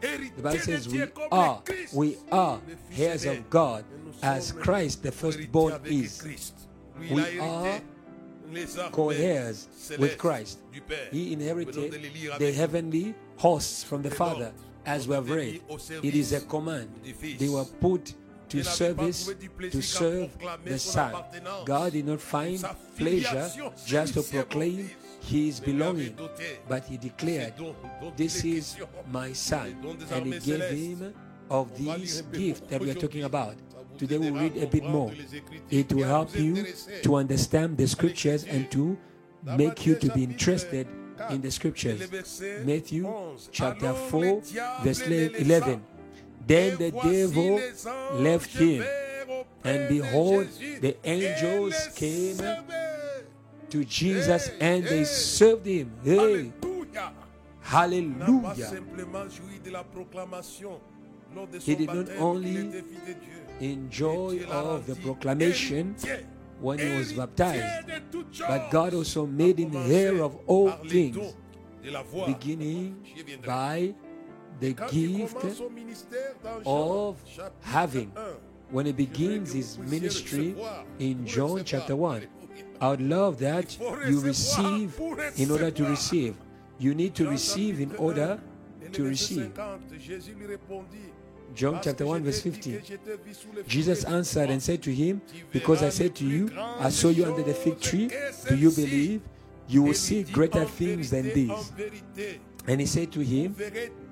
the 0.00 0.42
Bible 0.42 0.58
says 0.58 0.88
we 0.88 1.02
are, 1.32 1.62
we 1.92 2.16
are 2.30 2.60
heirs 2.96 3.24
of 3.26 3.48
God 3.50 3.84
as 4.22 4.52
Christ 4.52 5.02
the 5.02 5.12
firstborn 5.12 5.74
is. 5.84 6.22
We 6.98 7.06
il 7.10 7.18
a 7.20 7.80
hérité 8.52 8.78
are 8.78 8.90
co-heirs 8.90 9.68
with 9.98 10.16
Christ. 10.18 10.58
He 10.72 10.80
Nous 10.80 10.82
venons 10.82 11.10
de 11.12 11.32
inherited 11.32 12.38
the 12.38 12.52
heavenly 12.52 13.14
hosts 13.36 13.82
from 13.84 14.02
the 14.02 14.10
Father, 14.10 14.52
as 14.88 15.06
we 15.06 15.14
have 15.14 15.30
read. 15.30 15.60
It 16.02 16.14
is 16.14 16.32
a 16.32 16.40
command. 16.40 16.88
They 17.38 17.48
were 17.48 17.64
put 17.80 18.14
to 18.48 18.56
Dieu 18.56 18.62
n'avait 18.62 18.64
pas 18.64 18.76
service 18.76 19.24
trouvé 19.24 19.34
du 19.34 19.50
plaisir 19.50 19.72
to 19.72 19.82
serve 19.82 20.30
the 20.64 20.78
son. 20.78 21.12
God 21.66 21.92
did 21.92 22.06
not 22.06 22.18
find 22.18 22.58
pleasure 22.96 23.46
just 23.86 24.14
to 24.14 24.22
proclaim 24.22 24.88
his 25.20 25.60
Mais 25.60 25.72
il 25.72 25.82
avait 25.82 26.12
belonging, 26.12 26.14
but 26.68 26.82
he 26.88 26.96
declared, 26.96 27.52
ces 27.54 27.62
dons 27.62 27.74
dont 28.00 28.12
This 28.16 28.44
is 28.44 28.76
my 29.12 29.34
son. 29.34 29.64
Les 29.66 29.72
dons 29.82 29.94
des 29.94 30.14
And 30.14 30.26
he 30.26 30.38
gave 30.38 30.70
him 30.70 31.14
of 31.50 31.68
these 31.76 32.22
gifts 32.32 32.62
that 32.70 32.80
we 32.80 32.90
are 32.90 32.94
talking 32.94 33.24
about. 33.24 33.54
Today 33.98 34.16
we'll 34.16 34.34
read 34.34 34.56
a 34.56 34.66
bit 34.66 34.84
more. 34.84 35.12
It 35.70 35.92
will 35.92 36.06
help 36.06 36.34
you 36.34 36.64
to 37.02 37.16
understand 37.16 37.76
the 37.76 37.86
scriptures 37.86 38.44
and 38.44 38.70
to 38.70 38.96
make 39.44 39.84
you 39.84 39.96
to 39.96 40.10
be 40.12 40.24
interested 40.24 40.86
in 41.30 41.40
the 41.40 41.50
scriptures. 41.50 42.00
Matthew 42.64 43.06
chapter 43.52 43.92
4, 43.92 44.42
verse 44.82 45.02
11. 45.02 45.80
Then 46.46 46.78
the 46.78 46.90
devil 46.90 47.60
left 48.14 48.50
him, 48.50 48.82
and 49.64 49.88
behold, 49.88 50.48
the 50.80 50.96
angels 51.04 51.74
came 51.94 52.38
to 53.70 53.84
Jesus 53.84 54.50
and 54.60 54.84
they 54.84 55.04
served 55.04 55.66
him. 55.66 55.92
Hey, 56.02 56.16
Alléluia. 56.16 56.52
n'a 56.94 57.12
pas 57.70 58.54
hallelujah. 58.54 58.66
simplement 58.66 59.28
joui 59.28 59.60
de 59.62 59.70
la 59.70 59.84
proclamation 59.84 60.80
lors 61.34 61.46
de 61.46 61.58
He 61.58 61.76
did 61.76 61.92
not 61.92 62.06
only 62.18 62.52
qu'il 62.52 62.66
était 62.66 62.82
fils 62.82 63.00
de 63.06 63.12
Dieu. 63.12 63.38
Enjoy 63.60 64.34
Et 64.34 64.38
Dieu 64.38 64.46
l'a 64.48 64.64
of 64.74 64.86
the 64.86 64.94
proclamation 65.02 65.94
when 66.60 66.78
he 66.78 66.98
was 66.98 67.12
baptized, 67.12 67.86
but. 68.40 68.70
God 68.70 68.94
also 68.94 69.26
made 69.26 69.58
him 69.58 69.72
heir 69.74 70.22
of 70.22 70.36
all 70.46 70.70
things, 70.70 71.16
dons 71.16 71.34
de 71.82 71.90
la 71.90 72.02
voix. 72.02 72.26
beginning 72.26 72.96
by 73.46 73.94
the 74.60 74.72
gift 74.90 75.38
commence 75.38 75.58
son 75.58 75.70
ministère 75.70 76.34
dans 76.42 76.62
Jean, 76.64 77.08
of 77.08 77.16
having. 77.62 78.10
when 78.70 78.86
he 78.86 78.92
begins 78.92 79.52
his 79.52 79.78
ministry 79.78 80.54
in 80.98 81.24
John 81.26 81.62
chapter 81.64 81.96
1. 81.96 82.22
Alléluia. 82.22 82.28
I 82.80 82.90
would 82.90 83.00
love 83.00 83.38
that 83.38 83.78
you 84.08 84.20
receive 84.20 85.00
in 85.36 85.50
order 85.50 85.70
to 85.70 85.84
receive. 85.84 86.36
You 86.78 86.94
need 86.94 87.14
to 87.16 87.28
receive 87.28 87.80
in 87.80 87.94
order 87.96 88.38
to 88.92 89.04
receive. 89.04 89.52
50, 91.54 91.56
Jésus 91.56 91.56
lui 91.56 91.56
répondit, 91.56 91.56
John 91.56 91.80
chapter 91.82 92.04
1, 92.04 92.20
verse 92.20 92.42
t'ai 92.42 92.50
dit 92.50 92.56
50. 92.56 92.62
que 92.62 92.86
je 92.86 92.96
t'ai 92.96 93.16
vu 93.24 93.34
sous 93.34 93.52
le 93.54 93.64
Jesus 93.66 94.06
answered 94.06 94.50
and 94.50 94.60
said 94.60 94.80
to 94.80 94.90
him, 94.90 95.20
Because 95.52 95.82
I 95.82 95.90
said 95.90 96.14
to 96.14 96.24
you, 96.24 96.48
I 96.80 96.90
saw 96.90 97.10
you 97.10 97.24
under 97.24 97.42
the 97.42 97.54
fig 97.54 97.80
tree. 97.80 98.08
Do 98.48 98.56
you 98.56 98.70
believe? 98.70 99.20
You 99.68 99.82
will 99.82 99.94
see 99.94 100.24
greater 100.24 100.64
things 100.64 101.10
than 101.10 101.30
these. 101.34 101.72
And 102.66 102.80
he 102.80 102.86
said 102.86 103.12
to 103.12 103.20
him, 103.20 103.54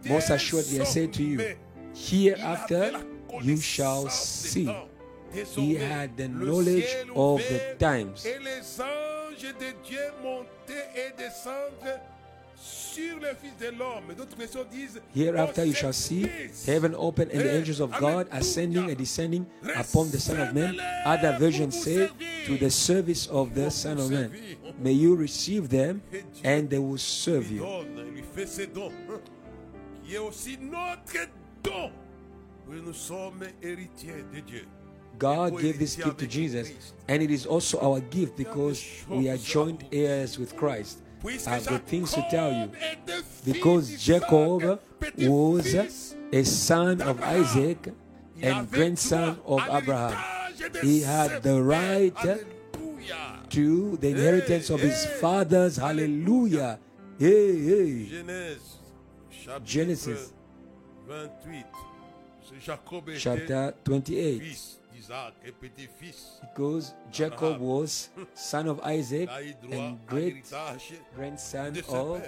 Most 0.05 0.31
assuredly 0.31 0.81
I 0.81 0.85
say 0.85 1.07
to 1.07 1.23
you, 1.23 1.57
Hereafter 1.95 2.93
you 3.43 3.57
shall 3.57 4.09
see. 4.09 4.71
He 5.33 5.75
had 5.75 6.17
the 6.17 6.29
knowledge 6.29 6.95
of 7.15 7.41
the 7.49 7.77
times. 7.79 8.27
Et 12.57 13.01
les 13.01 13.07
anges 13.09 13.17
de 13.17 13.17
Dieu 13.17 13.17
montaient 13.17 13.17
et 13.17 13.17
descendent 13.17 13.17
sur 13.17 13.21
le 13.21 13.29
Fils 13.35 13.57
de 13.61 13.79
l'homme. 13.79 14.15
D'autres 14.17 14.37
versions 14.37 14.65
disent 14.71 15.01
Hereafter 15.15 15.67
you 15.67 15.75
shall 15.75 15.93
see 15.93 16.27
heaven 16.67 16.95
open 16.97 17.29
and 17.33 17.41
the 17.41 17.55
angels 17.57 17.81
of 17.81 17.91
God 17.99 18.27
ascending 18.33 18.91
and 18.91 18.97
descending 18.97 19.47
upon 19.75 20.11
the 20.11 20.19
Son 20.19 20.41
of 20.41 20.55
Man. 20.55 20.77
Other 21.05 21.37
versions 21.39 21.75
say, 21.79 22.09
To 22.47 22.57
the 22.57 22.71
service 22.71 23.27
of 23.29 23.55
the 23.55 23.71
Son 23.71 23.99
of 23.99 24.11
Man. 24.11 24.31
May 24.79 24.93
you 24.93 25.17
receive 25.17 25.69
them 25.69 26.03
and 26.45 26.69
they 26.69 26.79
will 26.79 26.99
serve 26.99 27.51
you. 27.51 27.61
donne, 27.61 28.13
lui 28.13 28.23
fait 28.35 28.47
ses 28.47 28.67
dons, 28.67 28.93
hein, 29.09 29.21
qui 30.05 30.15
est 30.15 30.19
aussi 30.19 30.59
notre 30.59 31.29
don. 31.63 31.91
Oui, 32.69 32.83
nous 32.85 32.93
sommes 32.93 33.45
héritiers 33.63 34.25
de 34.35 34.41
Dieu. 34.41 34.65
God 35.19 35.59
gave 35.59 35.79
this 35.79 35.97
gift 35.97 36.19
to 36.19 36.27
Jesus, 36.27 36.93
and 37.09 37.23
it 37.23 37.31
is 37.31 37.47
also 37.47 37.79
our 37.81 38.01
gift 38.01 38.37
because 38.37 38.85
we 39.09 39.31
are 39.31 39.39
joint 39.39 39.85
heirs 39.91 40.39
with 40.39 40.55
Christ. 40.57 40.99
I've 41.47 41.67
got 41.67 41.83
things 41.87 42.13
to 42.13 42.25
tell 42.31 42.53
you. 42.53 42.69
Jacob 42.69 42.75
était 42.75 43.23
fils 43.23 43.53
Because 43.53 44.05
Jacob 44.05 44.79
was 45.19 45.75
a 46.33 46.45
son 46.45 47.01
of. 47.03 47.21
Isaac 47.23 47.93
and 48.43 48.71
grandson 48.71 49.37
of 49.47 49.61
Abraham. 49.71 50.17
He 50.83 51.03
had 51.03 51.43
the 51.43 51.63
right 51.63 52.15
to 53.51 53.97
the 54.01 54.09
inheritance 54.09 54.71
of 54.71 54.81
his 54.81 55.07
fathers. 55.21 55.77
Hallelujah. 55.77 56.79
Hey, 57.19 57.65
hey. 57.65 58.07
Genesis. 59.65 60.33
28. 61.07 61.67
C'est 62.43 62.61
Jacob 62.61 63.09
était 63.09 63.19
Chapter 63.19 63.73
28. 63.85 64.81
Fils 65.07 65.09
d'Isaac 65.09 65.35
et 65.45 65.53
petit-fils. 65.53 66.41
Because 66.43 66.95
Jacob 67.13 67.61
was 67.61 68.11
son 68.35 68.69
of 68.69 68.81
Isaac 68.85 69.29
Il 69.29 69.29
a 69.29 69.43
eu 69.43 69.55
droit 69.63 69.77
and 69.77 69.99
great 70.07 70.45
grandson 71.17 71.73
of. 71.89 72.23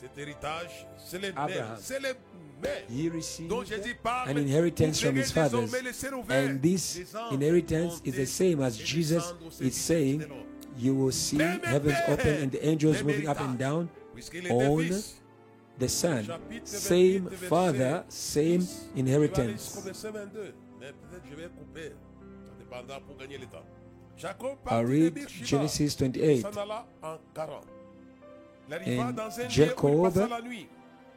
Cet 0.00 0.16
héritage, 0.16 0.86
c'est 0.96 1.18
les 1.18 1.28
Abraham. 1.28 1.50
mères. 1.50 1.76
C'est 1.78 2.00
les 2.00 2.14
mères. 2.62 2.84
he 2.88 3.10
received 3.10 3.50
dont 3.50 3.62
Jésus 3.62 3.94
parle. 4.02 4.30
an 4.30 4.38
inheritance 4.38 5.00
from 5.00 5.14
his 5.16 5.30
fathers. 5.30 5.60
désormais 5.60 5.82
les 5.82 5.92
cieux 5.92 6.14
ouverts, 6.14 6.50
And 6.50 6.58
this 6.62 7.14
inheritance 7.30 8.00
is 8.04 8.12
the 8.12 8.26
same 8.26 8.62
as 8.62 8.78
Jesus 8.78 9.34
is 9.60 9.72
saying. 9.72 10.24
You 10.78 10.94
will 10.94 11.12
see 11.12 11.36
heavens 11.36 11.98
open 12.08 12.42
and 12.42 12.50
the 12.50 12.66
angels 12.66 13.02
moving 13.02 13.28
up 13.28 13.40
and 13.40 13.58
down. 13.58 13.88
On. 14.50 14.88
The 15.78 15.88
Son, 15.88 16.26
same 16.64 17.26
Father, 17.48 18.04
same 18.08 18.60
10. 18.60 18.90
Je 18.96 19.02
vais 19.02 19.14
aller 19.14 19.26
jusqu'au 19.26 19.78
inheritance. 19.80 20.69
Verset 20.80 20.86
22. 20.86 20.86
Mais 20.86 20.92
peut-être 20.92 21.24
je 21.30 21.34
vais 21.36 21.48
couper. 21.48 21.94
Ça 22.46 22.52
dépendra 22.58 23.00
pour 23.00 23.16
gagner 23.16 23.38
le 23.38 23.46
temps. 23.46 23.64
Jacob 24.16 24.58
I 24.70 24.84
read 24.84 25.28
Genesis 25.44 25.96
28. 25.98 26.42
s'en 26.42 26.60
alla 26.60 26.86
en 27.02 27.16
Caran. 27.34 27.60
Il 28.68 28.74
arriva 28.74 29.06
And 29.08 29.12
dans 29.12 29.22
un 29.22 29.42
lieu 29.42 29.42
où 29.42 29.46
il 29.46 29.50
Jacob 29.50 30.02
passa 30.02 30.28
la 30.28 30.42
nuit. 30.42 30.68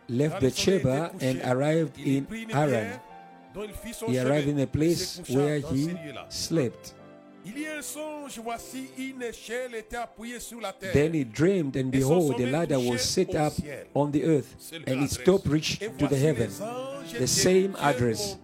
Left 0.10 0.32
Car 0.32 0.40
the 0.40 0.50
soleil 0.50 0.80
Sheba 0.80 1.12
and 1.22 1.40
arrived 1.44 1.98
in 2.00 2.26
Haran. 2.52 2.68
bière 2.68 3.02
dont 3.54 3.64
il 3.64 3.74
fit 3.74 3.94
son 3.94 4.08
He 4.08 4.20
arrived 4.20 4.50
in 4.50 4.60
a 4.62 4.68
place 4.68 5.22
where 5.30 5.60
he 5.60 5.96
slept. 6.30 6.96
Il 7.46 7.60
y 7.60 7.68
a 7.68 7.78
un 7.78 7.82
songe, 7.82 8.40
voici 8.42 8.88
une 8.98 9.22
échelle 9.22 9.76
était 9.76 9.98
appuyée 9.98 10.40
sur 10.40 10.62
la 10.62 10.72
terre. 10.72 10.94
Then 10.94 11.14
he 11.14 11.26
dreamed, 11.26 11.76
and 11.76 11.92
behold, 11.92 12.40
a 12.40 12.46
ladder 12.46 12.80
was 12.80 13.00
set 13.00 13.36
up 13.36 13.54
on 13.94 14.12
the 14.12 14.24
earth, 14.24 14.56
and 14.88 15.04
its 15.04 15.18
top 15.18 15.46
reached 15.46 15.82
to 15.98 16.08
the 16.08 16.16
heaven. 16.16 16.50
The 17.20 17.28
same 17.28 17.76
address. 17.82 18.38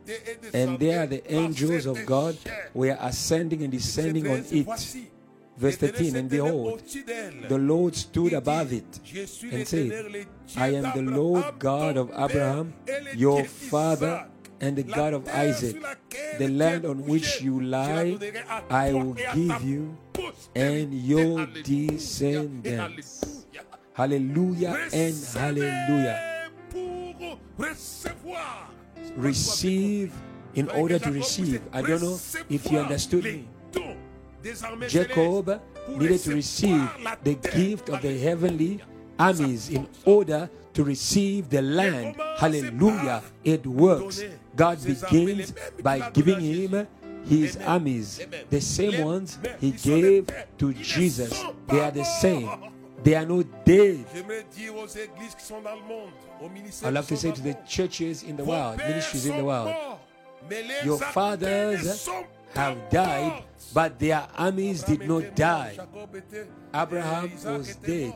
And 0.53 0.77
there 0.77 1.07
the 1.07 1.21
angels 1.33 1.85
of 1.85 2.05
God 2.05 2.37
were 2.73 2.97
ascending 2.99 3.63
and 3.63 3.71
descending 3.71 4.27
on 4.27 4.43
it. 4.51 4.67
Verse 5.57 5.75
13, 5.75 6.15
and 6.15 6.29
behold, 6.29 6.81
the 7.49 7.57
Lord 7.57 7.95
stood 7.95 8.33
above 8.33 8.71
it 8.71 8.99
and 9.51 9.67
said, 9.67 10.25
I 10.55 10.73
am 10.75 10.91
the 10.95 11.11
Lord 11.11 11.59
God 11.59 11.97
of 11.97 12.11
Abraham, 12.11 12.73
père, 12.85 12.95
et 12.95 13.03
le 13.03 13.19
your 13.19 13.43
father. 13.43 14.25
And 14.61 14.75
the 14.75 14.83
God 14.83 15.13
of 15.13 15.27
Isaac. 15.29 15.81
The 16.37 16.47
land 16.47 16.85
on 16.85 17.05
which 17.05 17.41
you 17.41 17.59
lie, 17.61 18.17
I 18.69 18.93
will 18.93 19.13
give 19.13 19.61
you, 19.63 19.97
and 20.55 20.93
your 20.93 21.45
descendants. 21.63 23.45
Hallelujah 23.93 24.87
and 24.93 25.15
hallelujah. 25.33 26.49
Receive 29.17 30.13
in 30.55 30.69
order 30.69 30.99
to 30.99 31.11
receive. 31.11 31.61
I 31.73 31.81
don't 31.81 32.01
know 32.01 32.19
if 32.49 32.71
you 32.71 32.79
understood 32.79 33.23
me. 33.23 33.47
Jacob 34.87 35.61
needed 35.89 36.19
to 36.21 36.33
receive 36.35 36.89
the 37.23 37.35
gift 37.35 37.89
of 37.89 38.01
the 38.01 38.17
heavenly 38.17 38.79
armies 39.19 39.69
in 39.69 39.87
order 40.05 40.49
to 40.73 40.83
receive 40.83 41.49
the 41.49 41.61
land. 41.61 42.15
Hallelujah. 42.37 43.21
It 43.43 43.67
works. 43.67 44.23
God 44.55 44.83
begins 44.83 45.53
by 45.83 46.09
giving 46.11 46.39
him 46.39 46.87
his 47.25 47.57
armies, 47.57 48.25
the 48.49 48.61
same 48.61 49.03
ones 49.03 49.37
he 49.59 49.71
gave 49.71 50.29
to 50.57 50.73
Jesus. 50.73 51.43
They 51.67 51.79
are 51.79 51.91
the 51.91 52.03
same. 52.03 52.49
They 53.03 53.15
are 53.15 53.25
not 53.25 53.65
dead. 53.65 54.05
I 56.83 56.89
love 56.89 57.07
to 57.07 57.17
say 57.17 57.31
to 57.31 57.41
the 57.41 57.57
churches 57.67 58.23
in 58.23 58.37
the 58.37 58.43
world, 58.43 58.77
ministries 58.77 59.25
in 59.25 59.37
the 59.37 59.43
world, 59.43 59.75
your 60.83 60.97
fathers 60.97 62.09
have 62.55 62.89
died, 62.89 63.43
but 63.73 63.99
their 63.99 64.27
armies 64.35 64.83
did 64.83 65.07
not 65.07 65.35
die. 65.35 65.77
Abraham 66.73 67.31
was 67.45 67.75
dead. 67.75 68.13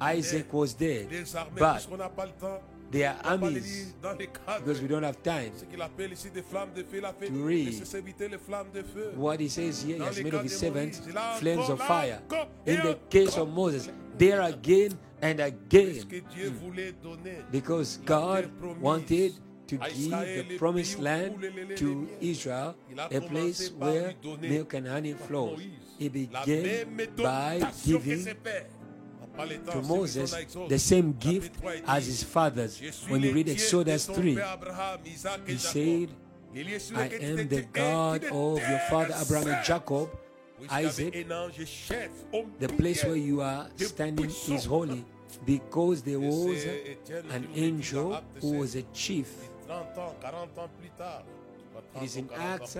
Isaac 0.00 0.52
was 0.52 0.74
dead. 0.74 1.08
But 1.08 1.74
puisqu'on 1.74 1.96
n'a 1.96 2.08
pas 2.08 2.26
le 2.26 2.32
temps, 2.32 2.60
their 2.90 3.16
on 3.24 3.28
va 3.30 3.38
pas 3.38 3.50
les 3.50 3.56
armies, 3.56 3.60
lire 3.60 3.86
dans 4.02 4.12
les 4.12 4.28
because 4.60 4.80
we 4.80 4.88
don't 4.88 5.04
have 5.04 5.20
time, 5.22 5.52
Ce 5.56 5.64
qu'il 5.64 5.82
appelle 5.82 6.12
ici 6.12 6.30
des 6.30 6.42
flammes 6.42 6.70
de 6.74 6.82
feu, 6.82 6.98
il 6.98 7.04
a 7.04 7.12
fait 7.12 7.26
To 7.28 7.44
read. 7.44 7.66
de 7.66 7.72
ses 7.72 7.84
serviteurs 7.84 8.30
les 8.30 8.38
flammes 8.38 8.70
de 8.72 8.82
feu. 8.82 9.12
what 9.16 9.36
he 9.38 9.48
says 9.48 9.82
here, 9.82 9.96
he 9.96 10.02
has 10.02 10.22
made 10.22 10.34
of 10.34 10.42
his 10.42 10.58
servants 10.58 11.00
flames 11.38 11.68
of 11.68 11.80
fire. 11.82 12.20
In 12.66 12.76
the 12.82 12.96
case 13.10 13.36
of 13.36 13.48
Moses, 13.48 13.90
there 14.16 14.40
again 14.42 14.92
and 15.22 15.40
again, 15.40 16.04
que 16.08 16.20
Dieu 16.34 16.50
hmm. 16.50 16.56
voulait 16.64 16.92
donner. 17.02 17.44
because 17.50 17.98
God 18.04 18.48
wanted 18.80 19.32
to 19.66 19.76
give 19.76 20.48
the 20.48 20.56
promised 20.56 20.98
land 20.98 21.34
coule 21.34 21.42
le 21.42 21.50
lait 21.50 21.72
et 21.72 21.76
to. 21.76 22.08
Israel, 22.20 22.74
a 22.96 23.20
place 23.20 23.70
where 23.78 24.14
milk 24.40 24.74
and 24.74 24.86
honey 24.86 25.12
flows. 25.12 25.60
He 25.98 26.08
began 26.08 26.86
by 27.16 27.60
giving 27.84 28.24
to 29.72 29.82
Moses 29.82 30.26
ce 30.26 30.30
qu'on 30.30 30.36
a 30.36 30.40
Exode, 30.42 30.68
the 30.68 30.78
same 30.78 31.14
gift 31.18 31.52
as 31.86 32.06
his 32.06 32.22
fathers. 32.24 32.80
When 33.08 33.22
you 33.22 33.32
read 33.32 33.48
Exodus 33.48 34.06
de 34.06 34.12
3, 34.12 34.34
père 34.34 34.54
Abraham, 34.54 35.00
Isaac 35.06 35.40
et 35.46 35.52
he 35.52 35.58
said, 35.58 36.08
Il 36.54 36.68
est 36.72 36.78
sur 36.78 36.96
I 36.96 37.08
am 37.22 37.48
the 37.48 37.64
God 37.72 38.24
of 38.32 38.58
your 38.68 38.80
father 38.90 39.14
Abraham 39.20 39.48
and. 39.48 39.64
Jacob, 39.64 40.08
Puisqu'il 40.58 40.74
y 40.74 40.86
avait 40.86 40.88
Isaac. 40.88 41.26
un 41.30 41.30
ange 41.46 41.64
chef 41.66 42.10
au 42.32 42.44
The 42.58 42.66
place 42.76 43.04
where 43.04 43.16
you 43.16 43.40
are 43.40 43.66
standing 43.76 44.28
is 44.48 44.66
holy 44.66 45.04
because 45.46 46.02
there 46.02 46.18
was 46.18 46.26
an 46.26 46.70
qui 47.04 47.12
nous 47.12 47.22
dit 47.54 47.60
dans 47.60 47.66
angel 47.76 48.22
who 48.42 48.58
was 48.58 48.76
a 48.76 48.82
chief. 48.92 49.28
30 49.68 49.98
ans, 49.98 50.14
40 50.20 50.58
ans 50.58 50.68
plus 50.80 50.90
tard. 50.96 51.22
pas 51.74 52.00
30 52.00 52.02
It 52.02 52.10
is 52.10 52.16
in 52.18 52.28
Acts 52.36 52.76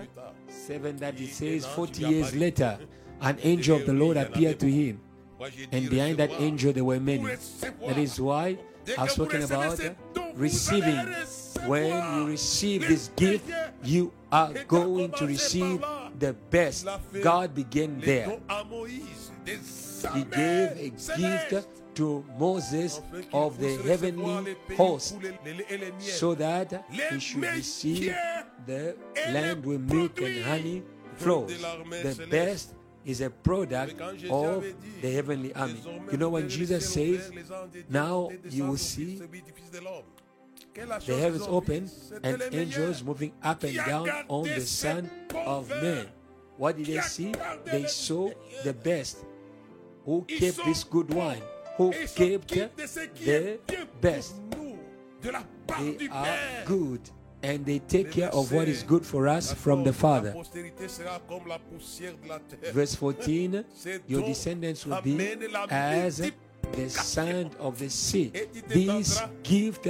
7 0.49 0.97
that 0.99 1.12
it 1.21 1.29
says 1.33 1.64
40 1.66 2.05
years 2.05 2.35
later, 2.35 2.79
an 3.21 3.37
angel 3.44 3.77
of 3.77 3.87
the 3.87 3.92
Lord 3.92 4.16
appeared 4.16 4.59
to 4.61 4.66
him. 4.66 4.99
Moi, 5.38 5.48
j'ai 5.51 5.66
dit 5.66 5.77
And 5.77 5.88
behind 5.90 6.16
that 6.18 6.31
angel, 6.40 6.72
there 6.72 6.85
were 6.85 7.01
many. 7.01 7.24
That 7.87 7.98
is 7.98 8.18
why 8.20 8.59
I've 8.87 8.96
que 8.96 9.03
vous 9.03 9.09
spoken 9.11 9.42
about 9.42 9.79
uh, 9.81 9.90
vous 10.14 10.22
receiving. 10.37 10.98
When 11.66 11.92
you 12.16 12.27
receive 12.27 12.87
this 12.87 13.11
gift, 13.16 13.44
you 13.85 14.12
are 14.33 14.53
going 14.66 15.11
to 15.18 15.27
receive 15.27 15.81
the 16.18 16.35
best. 16.51 16.85
Il 16.85 16.88
a 16.88 16.98
fait 17.12 17.20
God 17.22 17.55
began 17.55 18.01
there. 18.01 18.27
dons 18.27 18.40
à 18.48 18.64
Moïse, 18.64 19.33
des 19.44 19.59
He 20.14 20.24
gave 20.24 20.70
a 20.79 20.90
gift 21.16 21.66
to 21.94 22.24
Moses 22.38 23.01
of 23.33 23.59
the 23.59 23.77
heavenly 23.85 24.57
host 24.77 25.16
où 25.16 25.20
les- 25.20 25.33
les 25.44 25.55
laits 25.59 25.66
et 25.70 25.79
les 25.79 25.90
miels. 25.90 26.01
so 26.18 26.35
that 26.35 26.85
he 26.90 27.18
should 27.18 27.42
receive 27.44 28.14
the 28.66 28.94
land 29.33 29.66
where 29.66 29.79
milk 29.79 30.20
and 30.20 30.44
honey 30.44 30.83
flows, 31.16 31.51
the 32.03 32.27
best 32.31 32.74
is 33.09 33.23
a 33.23 33.31
product 33.31 33.99
of 34.31 34.64
the 35.01 35.11
heavenly 35.11 35.55
army. 35.55 35.81
You 36.12 36.18
know 36.18 36.29
when 36.29 36.49
Jesus 36.49 36.92
says, 36.92 37.33
now 37.88 38.31
you 38.51 38.66
will 38.66 38.77
see 38.77 39.23
the 41.07 41.16
heavens 41.18 41.47
open 41.49 41.90
and 42.23 42.42
angels 42.53 43.03
moving 43.03 43.33
up 43.42 43.64
and 43.64 43.77
down 43.77 44.09
on 44.29 44.44
the 44.44 44.61
Son 44.61 45.11
of. 45.35 45.68
Man. 45.71 46.07
What 46.59 46.77
did 46.77 46.87
they 46.87 47.01
see? 47.01 47.33
They 47.64 47.87
saw 47.87 48.31
the 48.64 48.73
best. 48.75 49.25
Who 50.05 50.23
kept 50.25 50.64
this 50.64 50.85
good 50.85 51.09
wine? 51.14 51.42
Who 51.77 51.92
kept 51.92 52.49
the 52.49 53.59
best? 54.01 54.35
They 55.21 55.37
are 56.11 56.64
good 56.66 57.01
and 57.42 57.64
they 57.64 57.79
take 57.81 58.11
care 58.11 58.31
of 58.31 58.53
what 58.53 58.68
is 58.68 58.83
good 58.83 59.05
for 59.05 59.29
us 59.29 59.53
from 59.53 59.85
the 59.85 59.92
Father. 59.92 60.35
Verse 62.72 62.94
14 62.94 63.64
Your 64.07 64.22
descendants 64.22 64.87
will 64.87 65.01
be 65.03 65.37
as 65.70 66.31
the 66.72 66.90
sand 66.90 67.57
of 67.59 67.79
the 67.79 67.88
sea. 67.88 68.33
This 68.66 69.22
gift 69.42 69.87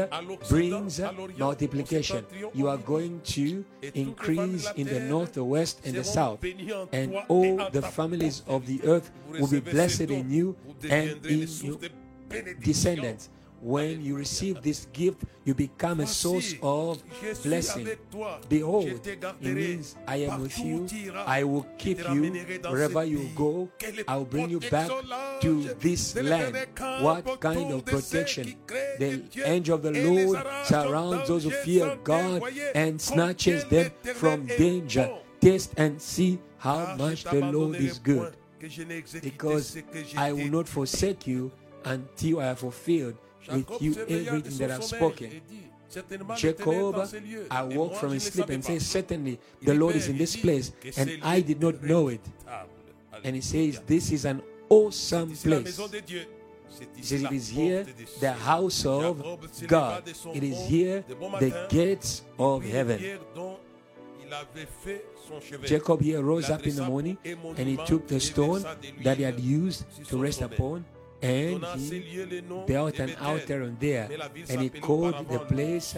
brings 0.48 1.00
multiplication. 1.38 2.24
You 2.54 2.68
are 2.68 2.76
going 2.76 3.20
to 3.22 3.64
increase 3.94 4.70
in 4.72 4.86
the 4.86 5.00
north, 5.00 5.32
the 5.32 5.44
west, 5.44 5.80
and 5.84 5.94
the 5.94 6.04
south. 6.04 6.44
And 6.92 7.16
all 7.28 7.68
the 7.70 7.82
families 7.82 8.42
of 8.46 8.66
the 8.66 8.80
earth 8.84 9.10
will 9.28 9.48
be 9.48 9.60
blessed 9.60 10.02
in 10.02 10.30
you 10.30 10.56
and 10.88 11.24
in 11.26 11.48
your 11.62 11.78
descendants. 12.62 13.30
When 13.60 14.02
you 14.02 14.16
receive 14.16 14.62
this 14.62 14.86
gift, 14.92 15.24
you 15.44 15.54
become 15.54 16.00
a 16.00 16.06
source 16.06 16.54
of 16.62 17.02
blessing. 17.42 17.86
avec 17.86 18.10
toi. 18.10 18.38
Je 18.42 18.48
Behold, 18.48 19.06
it 19.40 19.54
means 19.54 19.96
I 20.06 20.24
am 20.26 20.42
with 20.42 20.58
you. 20.58 20.82
où 20.82 20.86
tu 20.86 20.96
iras. 20.96 21.24
I 21.26 21.42
will 21.42 21.66
keep 21.76 21.98
you 21.98 22.32
wherever 22.70 23.04
you 23.04 23.28
go. 23.34 23.68
I 24.06 24.16
will 24.16 24.26
bring 24.26 24.50
you 24.50 24.60
back 24.60 24.90
to 25.40 25.74
this 25.80 26.14
land. 26.14 26.56
What 27.02 27.40
kind 27.40 27.72
of 27.72 27.84
protection? 27.84 28.54
The 28.98 29.22
angel 29.44 29.74
of 29.74 29.82
the 29.82 29.92
Lord 29.92 30.38
surrounds 30.64 31.28
those 31.28 31.44
who 31.44 31.50
fear 31.50 31.98
God 32.04 32.42
and 32.74 33.00
snatches 33.00 33.64
them 33.64 33.90
from 34.14 34.46
danger. 34.46 35.10
Taste 35.40 35.74
and 35.76 36.00
see 36.00 36.38
how 36.58 36.94
much 36.96 37.24
the 37.24 37.40
Lord 37.40 37.76
is 37.76 37.98
good. 37.98 38.18
point, 38.18 38.34
que 38.60 38.68
je 38.68 38.82
n'ai 38.82 38.98
exécuté 38.98 39.30
Because 39.30 39.66
ce 39.68 39.78
que 39.78 40.04
j'ai 40.04 40.16
I 40.18 40.32
will 40.32 40.50
not 40.50 40.66
forsake 40.66 41.26
you 41.26 41.50
until 41.84 42.40
I 42.40 42.46
have 42.46 42.58
fulfilled 42.58 43.14
with 43.50 43.82
you 43.82 43.94
everything 44.08 44.58
that 44.58 44.70
I've 44.70 44.84
spoken. 44.84 45.26
et 45.26 45.42
dit, 45.48 45.62
Certainement, 45.88 46.34
l'Éternel 46.34 46.94
est 46.94 47.20
Jacob 47.20 47.46
awoke 47.50 47.94
from 47.94 48.12
his 48.12 48.24
sleep 48.24 48.50
and 48.50 48.62
said, 48.62 48.82
Certainly 48.82 49.38
the 49.62 49.74
Lord 49.74 49.96
is 49.96 50.08
in 50.08 50.18
this 50.18 50.36
place, 50.36 50.72
and 50.96 51.10
I 51.22 51.40
did 51.40 51.60
not 51.60 51.82
know 51.82 52.08
it. 52.08 52.20
And 53.24 53.34
he 53.34 53.40
says, 53.40 53.80
This 53.86 54.12
is 54.12 54.26
an 54.26 54.42
awesome 54.68 55.32
place. 55.34 55.80
He 56.94 57.02
says, 57.02 57.22
It 57.22 57.32
is 57.32 57.48
here, 57.48 57.86
the 58.20 58.32
house 58.32 58.84
of 58.84 59.16
Jacob 59.16 59.48
se 59.50 59.62
leva 59.62 59.68
God. 59.68 60.08
It 60.34 60.42
is 60.42 60.58
here, 60.68 61.04
the 61.40 61.66
gates 61.70 62.22
of 62.38 62.64
heaven. 62.64 62.98
hier 62.98 63.18
dont 63.34 63.56
il 64.24 64.32
avait 64.32 64.68
fait 64.84 65.04
son 65.26 65.40
chevet. 65.40 65.66
Jacob 65.66 66.02
here 66.02 66.20
rose 66.20 66.50
up 66.50 66.66
in 66.66 66.76
the 66.76 66.82
morning 66.82 67.16
and 67.24 67.66
he 67.66 67.78
took 67.86 68.06
the 68.06 68.20
stone 68.20 68.60
versa 68.60 68.76
de 68.80 68.88
l'huile 68.88 69.04
that 69.04 69.16
he 69.16 69.22
had 69.24 69.40
used 69.40 69.84
to 70.08 70.18
rest 70.18 70.42
upon 70.42 70.84
and 71.22 71.52
Donna 71.52 71.72
à 71.72 71.78
ces 71.78 71.96
he 71.96 72.42
built 72.66 73.00
an 73.00 73.08
altar 73.20 73.62
on 73.62 73.76
there 73.80 74.06
Mais 74.08 74.16
la 74.16 74.28
ville 74.28 74.46
and 74.50 74.62
he 74.62 74.70
called 74.70 75.14
the 75.28 75.38
place 75.38 75.96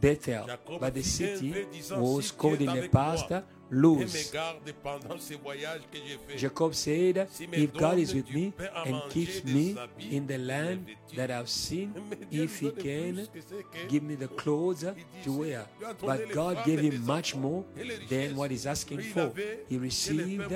Bethel. 0.00 0.46
But 0.80 0.94
the 0.94 1.02
city 1.02 1.54
was 1.90 2.32
called 2.32 2.60
in 2.60 2.74
the 2.74 2.88
past 2.88 3.32
Luz. 3.72 4.12
me 4.12 4.32
garde 4.32 4.74
pendant 4.82 5.20
ces 5.20 5.36
voyages 5.36 5.82
que 5.92 5.98
j'ai 5.98 6.18
faits. 6.26 6.40
Jacob 6.40 6.74
said, 6.74 7.28
If 7.52 7.72
God 7.72 7.98
is 7.98 8.12
with 8.14 8.28
me 8.34 8.52
and 8.84 9.00
keeps 9.10 9.44
me 9.44 9.76
in 10.10 10.26
the 10.26 10.38
land 10.38 10.86
that 11.14 11.30
I've 11.30 11.48
seen, 11.48 11.92
if 12.32 12.58
he 12.58 12.72
can 12.72 13.14
plus 13.14 13.28
que 13.28 13.40
ce 13.40 13.62
que- 13.62 13.88
give 13.88 14.02
me 14.02 14.16
the 14.16 14.26
clothes 14.26 14.86
to 15.24 15.32
wear. 15.32 15.66
lui 15.80 15.84
a 15.84 15.94
donné 15.94 16.24
But 16.26 16.34
God 16.34 16.64
gave 16.64 16.80
him 16.80 17.06
much 17.06 17.36
more 17.36 17.64
than 18.08 18.34
what 18.34 18.50
he's 18.50 18.66
asking 18.66 19.02
for. 19.02 19.32
He 19.68 19.78
received 19.78 20.50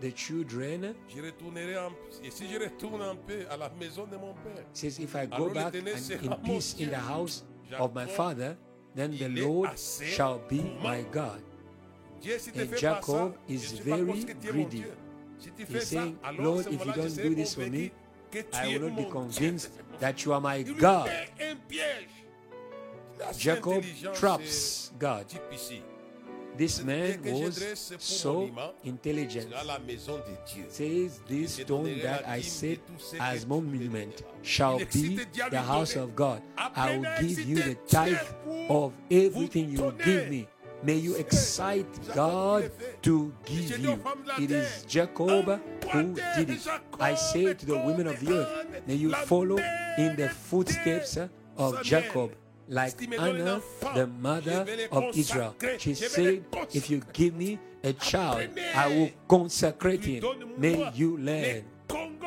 pères 0.00 0.12
puissent 0.12 0.30
laver, 0.30 0.42
envie 0.42 0.50
de 0.50 0.86
manger. 0.86 0.90
the 0.90 0.90
children. 0.90 0.94
Je 1.08 1.22
retournerai 1.22 1.78
en, 1.78 1.92
et 2.22 2.30
si 2.30 2.46
je 2.48 2.58
retourne 2.58 3.02
en 3.02 3.16
paix 3.16 3.46
à 3.50 3.56
la 3.56 3.70
maison 3.70 4.06
de 4.06 4.16
mon 4.16 4.34
père, 4.34 4.64
Says, 4.72 4.98
If 4.98 5.14
I 5.14 5.26
go 5.26 5.50
back 5.50 5.74
and 5.74 5.86
in 5.86 6.36
peace 6.44 6.76
in 6.78 6.90
the 6.90 6.96
house 6.96 7.44
of 7.78 7.94
my 7.94 8.06
father, 8.06 8.56
then 8.94 9.12
the 9.16 9.28
Lord 9.28 9.78
shall 9.78 10.40
be 10.48 10.62
my 10.82 11.04
God. 11.12 11.42
And 12.56 12.76
Jacob 12.76 13.34
is 13.48 13.62
je 13.62 13.76
suis 13.76 13.90
pas 13.90 13.96
very 13.96 14.06
parce 14.06 14.24
que 14.24 14.32
tu 14.32 14.48
es 14.48 14.52
mon 14.52 14.64
greedy. 14.64 14.84
He's 15.58 15.84
ça, 15.84 15.86
saying, 15.86 16.16
Lord, 16.38 16.66
if 16.72 16.84
you 16.84 16.92
don't 16.92 17.16
do 17.16 17.34
this 17.34 17.54
for 17.54 17.68
me, 17.68 17.92
I 18.54 18.78
will 18.78 18.88
not 18.88 18.96
be 18.96 19.04
convinced 19.04 19.70
that 20.00 20.24
you 20.24 20.32
are 20.32 20.40
my 20.40 20.62
God. 20.62 21.08
fait 21.08 21.50
un 21.50 21.56
piège. 21.68 22.08
La 23.18 23.32
Jacob 23.32 23.82
traps 24.14 24.92
God. 24.98 25.26
Est 26.60 26.66
type 26.66 26.68
ici. 26.68 26.76
This 26.78 26.84
man 26.84 26.96
pierre 26.96 27.20
que 27.22 27.28
je 27.28 27.34
was 27.34 27.98
so 27.98 28.50
intelligent. 28.84 29.48
sera 29.50 29.64
la 29.64 29.78
maison 29.78 30.16
de 30.16 30.52
Dieu. 30.52 30.64
Says 30.68 31.20
this 31.28 31.60
stone 31.62 31.98
that 32.02 32.22
I 32.26 32.42
set 32.42 32.70
de 32.70 32.92
tout 32.92 32.98
ce 32.98 33.16
que 33.16 33.22
as 33.22 33.46
monument 33.46 34.22
shall 34.42 34.78
be 34.78 35.18
the 35.50 35.62
house 35.62 35.96
of 35.96 36.14
God. 36.14 36.40
I 36.56 36.98
will 36.98 37.06
give 37.20 37.40
you 37.46 37.56
the 37.56 37.76
tithe 37.86 38.18
of 38.68 38.92
everything 39.10 39.70
you 39.70 39.92
give 40.04 40.28
me. 40.28 40.46
May 40.82 40.96
you 40.96 41.16
excite 41.16 41.86
God 42.14 42.70
to 43.02 43.32
give 43.44 43.78
you. 43.78 43.96
femmes 43.96 44.24
de 44.24 44.28
la 44.28 44.38
It 44.38 44.50
is 44.50 44.84
Jacob 44.86 45.60
who 45.90 46.14
did 46.36 46.50
it. 46.50 46.68
I 47.00 47.14
say 47.14 47.54
to 47.54 47.66
the 47.66 47.78
women 47.78 48.06
of 48.06 48.20
the 48.20 48.38
earth, 48.38 48.66
may 48.86 48.94
you 48.94 49.12
follow 49.12 49.58
in 49.98 50.16
the 50.16 50.28
footsteps 50.28 51.18
of 51.56 51.82
Jacob. 51.82 52.32
Like 52.68 52.98
Si 52.98 53.06
me 53.06 53.16
donne 53.16 53.40
un 53.40 53.46
Anna, 53.46 53.94
the 53.94 54.06
mother 54.06 54.66
of 54.90 55.16
Israel. 55.16 55.54
She 55.78 55.94
said, 55.94 56.44
If 56.72 56.90
you 56.90 57.00
give 57.12 57.34
me 57.34 57.58
a 57.84 57.92
child, 57.92 58.48
I 58.74 58.88
will 58.88 59.10
consecrate 59.28 60.04
him. 60.04 60.24
May 60.58 60.90
you 60.94 61.16
learn. 61.16 61.64
Congo 61.88 62.26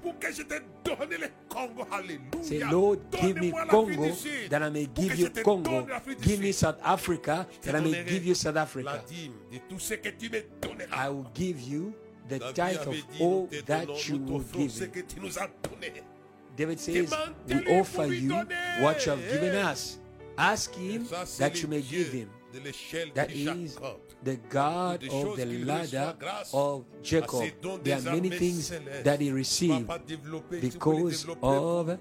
pour 0.00 0.18
que 0.20 0.30
je 0.32 0.42
te 0.42 0.54
donne 0.84 1.10
les 1.18 1.30
Congo. 1.48 1.86
Alléluia. 1.90 2.42
Say, 2.42 2.60
Lord, 2.60 3.00
give 3.10 3.36
me 3.40 3.52
Congo 3.68 4.10
that 4.48 4.62
I 4.62 4.70
may 4.70 4.86
give 4.94 5.18
you 5.18 5.30
Congo. 5.42 5.80
donne 5.80 5.88
l'Afrique 5.88 6.20
du 6.20 6.28
Give 6.28 6.40
me 6.40 6.52
South 6.52 6.78
Africa 6.84 7.46
that 7.62 7.74
I 7.74 7.80
may 7.80 8.04
give 8.04 8.24
you 8.24 8.34
South 8.34 8.56
Africa. 8.56 9.02
dîme 9.08 9.32
de 9.50 9.58
tout 9.68 9.80
ce 9.80 9.94
que 9.94 10.10
tu 10.10 10.30
me 10.30 10.42
donneras. 10.60 10.94
I 10.94 11.08
will 11.08 11.26
give 11.34 11.60
you 11.60 11.94
the 12.28 12.38
tithe 12.38 12.86
of 12.86 12.94
all 13.20 13.48
that 13.66 14.08
you 14.08 14.18
will 14.18 14.44
give 14.52 14.80
me. 14.80 16.02
Que 16.56 16.62
tu 16.62 16.66
nous 16.66 16.72
as 16.72 16.76
donné. 16.76 16.76
David 16.76 16.80
says, 16.80 17.14
We 17.48 17.78
offer 17.78 18.06
you 18.06 18.32
what 18.80 19.04
you 19.04 19.12
have 19.12 19.30
given 19.30 19.54
us. 19.56 19.98
Ask 20.36 20.74
him 20.74 21.06
that 21.38 21.62
you 21.62 21.68
may 21.68 21.82
give 21.82 22.12
him. 22.12 22.28
That 23.14 23.32
is 23.32 23.76
the 24.22 24.36
God 24.48 25.02
of 25.10 25.36
the 25.36 25.44
ladder 25.64 26.14
of 26.52 26.84
Jacob. 27.02 27.42
à 27.42 27.44
ses 27.46 27.54
dons 27.60 27.78
There 27.82 27.98
are 27.98 28.12
many 28.14 28.30
things 28.30 28.72
that 29.02 29.20
he 29.20 29.32
received 29.32 29.86
pas 29.86 29.98
développer, 29.98 30.60
tu 30.60 30.60
peux 30.60 30.60
les 30.60 30.70
because 30.70 31.26
of 31.42 31.98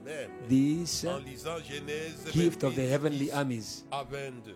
this 0.47 1.05
En 1.05 1.17
lisant 1.19 1.57
Genèse 1.57 2.31
gift 2.31 2.63
of 2.63 2.75
the 2.75 2.87
heavenly 2.87 3.31
armies. 3.31 3.83
à 3.91 4.03
22. 4.03 4.53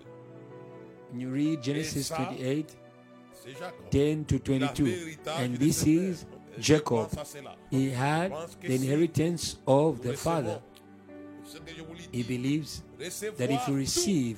And 1.13 1.21
you 1.21 1.31
read 1.31 1.63
Genesis 1.63 2.07
ça, 2.09 2.17
28, 2.17 2.77
10 3.89 4.25
to 4.25 4.39
22. 4.39 5.17
And 5.25 5.57
this 5.57 5.85
is 5.87 6.25
Jacob. 6.59 7.09
pense 7.09 7.17
à 7.17 7.25
cela. 7.25 7.55
He 7.71 7.91
had 7.91 8.31
the 8.61 8.71
inheritance 8.71 9.57
of 9.65 10.01
the 10.01 10.13
father. 10.13 10.59
Ce 11.45 11.57
que 11.59 11.73
je 11.75 11.81
vous 11.81 11.95
He 12.11 12.23
believes 12.23 12.83
that 13.37 13.49
if 13.49 13.67
you 13.67 13.75
receive 13.75 14.37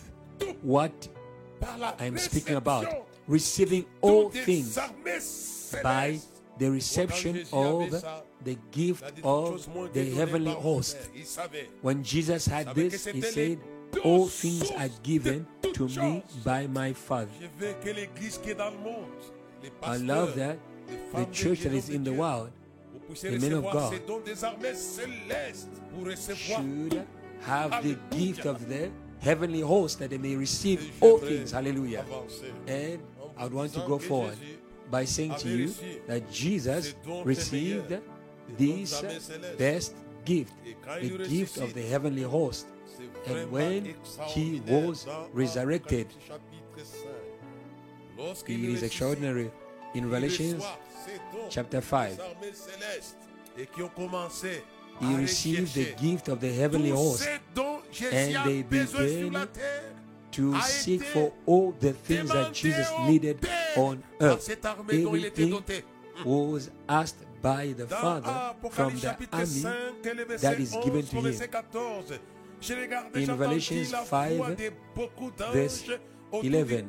what 0.64 0.92
I'm 2.00 2.18
speaking 2.18 2.56
about, 2.56 2.86
receiving 3.28 3.86
all 4.02 4.30
things 4.30 4.78
by 5.84 6.20
the 6.58 6.70
reception 6.70 7.46
of 7.52 8.04
the 8.44 8.58
gift 8.72 9.04
of 9.24 9.68
the 9.94 10.12
heavenly 10.12 10.54
host. 10.54 10.98
When 11.82 12.04
Jesus 12.04 12.46
had 12.46 12.76
this, 12.76 13.06
he 13.06 13.22
said, 13.22 13.60
All 14.04 14.28
things 14.28 14.70
are 14.72 14.90
given 15.02 15.48
to 15.74 15.88
me 15.88 16.24
by 16.46 16.68
my 16.68 16.94
Father. 16.94 17.32
Je 17.40 17.48
veux 17.58 17.74
que 17.82 17.90
l'église 17.90 18.38
qui 18.38 18.52
est 18.52 18.56
dans 18.56 18.70
le 18.70 18.78
monde, 18.78 19.08
les 19.64 19.72
I 19.82 19.98
love 19.98 20.36
that 20.36 20.58
the 21.14 21.26
church 21.32 21.62
that 21.62 21.74
is 21.74 21.90
in 21.90 22.04
the 22.04 22.14
world 22.14 22.52
the 23.22 23.40
men 23.40 23.54
of 23.54 23.64
God, 23.64 23.94
ces 23.94 24.00
dons 24.00 24.20
des 24.20 24.44
armées 24.44 24.76
célestes 24.76 25.70
pour 25.94 26.06
recevoir 26.06 26.62
should 26.62 27.06
have 27.42 27.84
the 27.84 27.98
gift 28.16 28.46
of 28.46 28.68
the 28.68 28.92
heavenly 29.20 29.62
host 29.62 30.00
that 30.00 30.10
they 30.10 30.18
may 30.18 30.36
receive 30.36 30.92
all 31.02 31.18
things. 31.18 31.52
Hallelujah. 31.52 32.06
And 32.68 33.00
I 33.38 33.44
would 33.44 33.54
want 33.54 33.74
to 33.74 33.80
go 33.88 33.98
forward 33.98 34.38
by 34.92 35.06
saying 35.06 35.36
to 35.40 35.50
you 35.50 35.74
that 36.08 36.32
Jesus 36.32 36.96
received 37.24 37.98
this 38.58 39.02
best 39.58 39.96
gift, 40.26 40.54
the 41.02 41.28
gift 41.28 41.58
of 41.58 41.74
the 41.74 41.84
heavenly 41.84 42.24
host. 42.24 42.68
And 43.28 43.52
when 43.52 43.96
he 44.28 44.62
was 44.68 45.08
resurrected, 45.34 46.08
Apocalypse 46.08 47.04
chapitre 48.18 48.44
5. 48.46 48.50
It 48.50 48.70
is 48.70 48.84
extraordinary 48.84 49.52
In 49.96 50.04
Revelations 50.04 50.58
reçoit 50.58 50.80
ces 51.06 51.14
dons 51.34 51.50
chapter 51.50 51.82
5, 51.82 52.16
des 52.16 52.22
armées 52.22 52.54
célestes 52.54 53.18
et 53.58 53.66
qui 53.66 53.82
ont 53.82 53.90
commencé 53.90 54.64
he 55.02 55.16
received 55.16 55.74
the 55.74 55.96
gift 56.00 56.30
of 56.30 56.40
the 56.40 56.52
heavenly 56.52 56.92
host 56.92 57.24
ces 57.24 57.40
dons 57.56 57.80
Jésus 57.92 58.36
and 58.36 58.46
they 58.46 58.64
began 58.64 59.48
to 60.32 60.54
seek 60.62 61.04
for 61.04 61.32
all 61.48 61.74
the 61.80 61.94
things 61.94 62.30
that 62.30 62.54
Jesus 62.54 62.88
needed 63.08 63.38
on 63.76 63.98
earth. 64.22 64.42
cette 64.42 64.66
armée 64.66 65.04
dont 65.04 65.16
il 65.16 65.26
était 65.26 65.44
Everything 65.44 65.80
was 66.26 66.70
asked 66.88 67.26
by 67.42 67.74
the 67.74 67.88
Father 67.88 68.54
from 68.70 68.94
the 69.00 69.08
army 69.08 69.26
5, 69.26 69.66
et 70.04 70.14
le 70.14 70.26
verset 70.26 70.48
that 70.48 70.60
is 70.60 70.76
given 70.84 71.04
to 71.04 71.18
him. 71.18 71.24
verset 71.24 71.48
14. 71.48 72.20
J'ai 72.62 72.76
regardé, 72.76 73.24
In 73.24 73.32
Revelations 73.32 73.96
5, 74.06 74.34
voix 74.34 74.52
de 74.52 74.72
beaucoup 74.94 75.32
verse 75.54 75.86
11. 76.32 76.88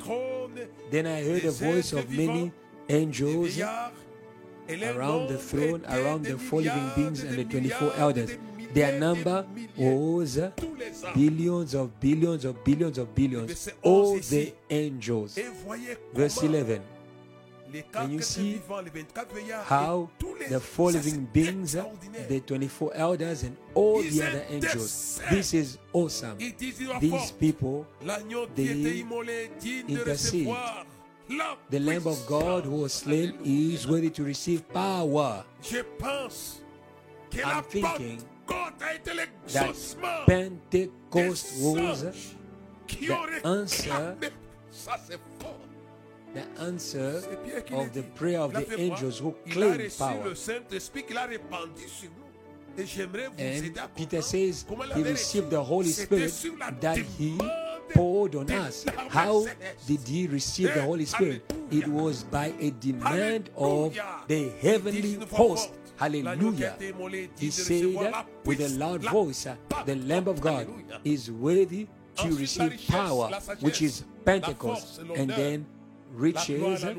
Then 0.90 1.06
I 1.06 1.22
heard 1.22 1.44
a 1.44 1.52
des 1.52 1.64
voice 1.64 1.92
of 1.92 2.10
many 2.10 2.52
angels 2.90 3.48
vieillards, 3.48 3.92
et 4.68 4.76
leur 4.76 4.96
around 4.96 5.28
the 5.28 5.38
throne, 5.38 5.82
around 5.88 6.22
the 6.22 6.36
four 6.36 6.60
living 6.60 6.90
beings 6.96 7.24
and 7.24 7.36
the 7.36 7.44
24 7.44 7.92
elders. 7.98 8.30
Their 8.72 9.00
number 9.00 9.44
was 9.76 10.40
tous 10.56 10.74
les 10.78 11.04
anges. 11.04 11.14
billions 11.14 11.74
of 11.74 11.90
billions 12.00 12.44
of 12.44 12.54
billions 12.64 12.98
of 12.98 13.08
billions. 13.14 13.70
All 13.82 14.18
the 14.20 14.52
angels. 14.70 15.38
Verse 16.14 16.42
11. 16.42 16.80
les 17.72 17.82
Can 17.92 18.10
you 18.10 18.20
see 18.20 18.54
vivants, 18.54 18.80
les 18.82 18.90
24 18.90 19.34
vieillards, 19.34 19.66
How 19.70 20.04
et 20.04 20.18
tous 20.18 20.34
les 20.38 20.48
the 20.48 20.60
four 20.60 20.92
living 20.92 21.26
beings, 21.32 21.76
the 22.28 22.40
24 22.40 22.92
elders, 22.94 23.44
and 23.44 23.54
all 23.74 24.02
the 24.02 24.22
other 24.22 24.44
angels. 24.50 25.20
This 25.30 25.52
is 25.52 25.78
awesome. 25.92 26.36
Ils 26.38 26.54
disent 26.54 26.80
une 26.80 26.86
voix 26.86 26.98
These 27.00 27.32
people, 27.32 27.84
they 28.54 28.64
était 28.64 28.98
immolé, 28.98 29.50
digne 29.60 29.86
de 29.86 30.00
intercede. 30.00 30.48
The 31.70 31.80
Lamb 31.80 32.06
of 32.06 32.26
God 32.26 32.64
who 32.64 32.82
was 32.82 32.92
slain, 32.92 33.34
is 33.44 33.86
worthy 33.86 34.10
to 34.10 34.24
receive 34.24 34.68
power. 34.72 35.44
I'm 37.44 37.62
thinking 37.62 38.18
Pentecôte 38.50 38.82
a 38.82 38.94
été 38.94 39.10
That 39.52 40.26
Pentecost 40.26 41.62
was 41.62 42.02
the 42.88 43.46
answer 43.46 43.90
réclamé. 43.90 44.32
Ça 44.72 44.96
c'est 45.06 45.18
fort. 45.40 45.56
the 46.34 46.60
answer 46.60 47.20
C'est 47.20 47.42
Pierre 47.44 47.64
qui 47.64 47.74
of 47.74 47.92
the 47.92 48.02
prayer 48.14 48.40
of 48.40 48.52
the 48.52 48.66
angels 48.78 49.20
who 49.20 49.34
claimed 49.48 49.90
power. 49.98 50.24
le 50.24 50.34
Saint-Esprit 50.34 51.04
qu'il 51.04 51.18
a 51.18 51.26
répandu 51.26 51.86
sur 51.86 52.10
nous. 52.10 52.82
Et 52.82 52.86
j'aimerais 52.86 53.28
vous 53.28 53.34
And 53.38 53.88
Peter 53.96 54.22
says 54.22 54.64
he 54.94 55.02
received 55.02 55.50
the 55.50 55.62
Holy 55.62 55.90
Spirit 55.90 56.32
that 56.80 56.96
he 56.96 57.36
poured 57.94 58.34
on 58.34 58.50
us. 58.50 58.84
How 59.08 59.46
did 59.86 60.06
he 60.06 60.26
receive 60.26 60.74
the 60.74 60.82
Holy 60.82 61.04
Spirit? 61.04 61.42
It 61.70 61.86
was 61.86 62.24
by 62.24 62.52
a 62.58 62.70
demand 62.72 63.50
of 63.56 63.98
the 64.28 64.50
heavenly 64.60 65.14
host. 65.30 65.70
Hallelujah. 65.96 66.76
He 67.38 67.50
said 67.50 67.84
with 68.44 68.60
a 68.60 68.68
loud 68.78 69.02
voice, 69.02 69.46
uh, 69.46 69.56
The 69.84 69.96
Lamb 69.96 70.28
of 70.28 70.40
God 70.40 70.66
is 71.04 71.30
worthy 71.30 71.86
to 72.16 72.28
receive 72.36 72.80
power, 72.88 73.30
which 73.60 73.82
is 73.82 74.04
Pentecost, 74.24 75.00
and 75.16 75.30
then 75.30 75.66
riches, 76.14 76.84
uh, 76.84 76.94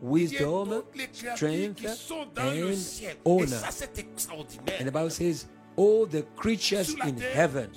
wisdom, 0.00 0.68
Il 0.68 0.72
y 0.72 0.72
a 0.72 0.82
toutes 0.82 0.96
les 0.96 1.06
créatures 1.06 1.36
strength, 1.36 1.76
qui 1.76 1.88
sont 1.88 2.26
dans 2.34 2.50
le 2.50 2.72
and 2.72 3.16
honor. 3.24 3.46
ça, 3.46 3.70
c'est 3.70 3.98
extraordinaire. 3.98 4.80
And 4.80 4.86
the 4.86 4.92
Bible 4.92 5.10
says, 5.10 5.46
All 5.76 6.06
the 6.06 6.22
creatures 6.36 6.94
in 7.04 7.18
heaven, 7.18 7.70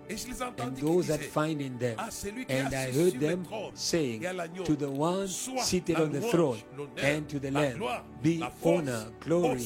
Et 0.08 0.18
je 0.18 0.28
les 0.28 0.42
and 0.42 0.76
those 0.80 1.08
that 1.08 1.18
find 1.18 1.60
in 1.62 1.78
them. 1.80 1.96
Ah, 1.98 2.10
qui 2.12 2.28
est 2.28 2.62
And 2.62 2.74
I 2.74 2.92
heard 2.92 3.20
them 3.20 3.44
saying 3.74 4.22
et 4.22 4.28
à 4.28 4.34
l'agneau, 4.34 4.64
to 4.64 4.76
the 4.76 4.88
one 4.88 5.28
seated 5.28 6.00
on 6.00 6.10
the 6.12 6.22
throne 6.22 6.60
and 7.02 7.24
to 7.28 7.40
the 7.40 7.50
la 7.52 7.62
Lamb 7.62 7.80
be 8.22 8.40
honor, 8.64 9.08
glory, 9.20 9.66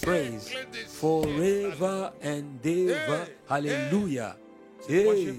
praise 0.00 0.50
forever 0.88 2.12
and 2.22 2.64
ever. 2.64 3.26
Hallelujah. 3.46 4.36
C'est 4.80 5.04
pourquoi 5.04 5.16
j'ai 5.16 5.34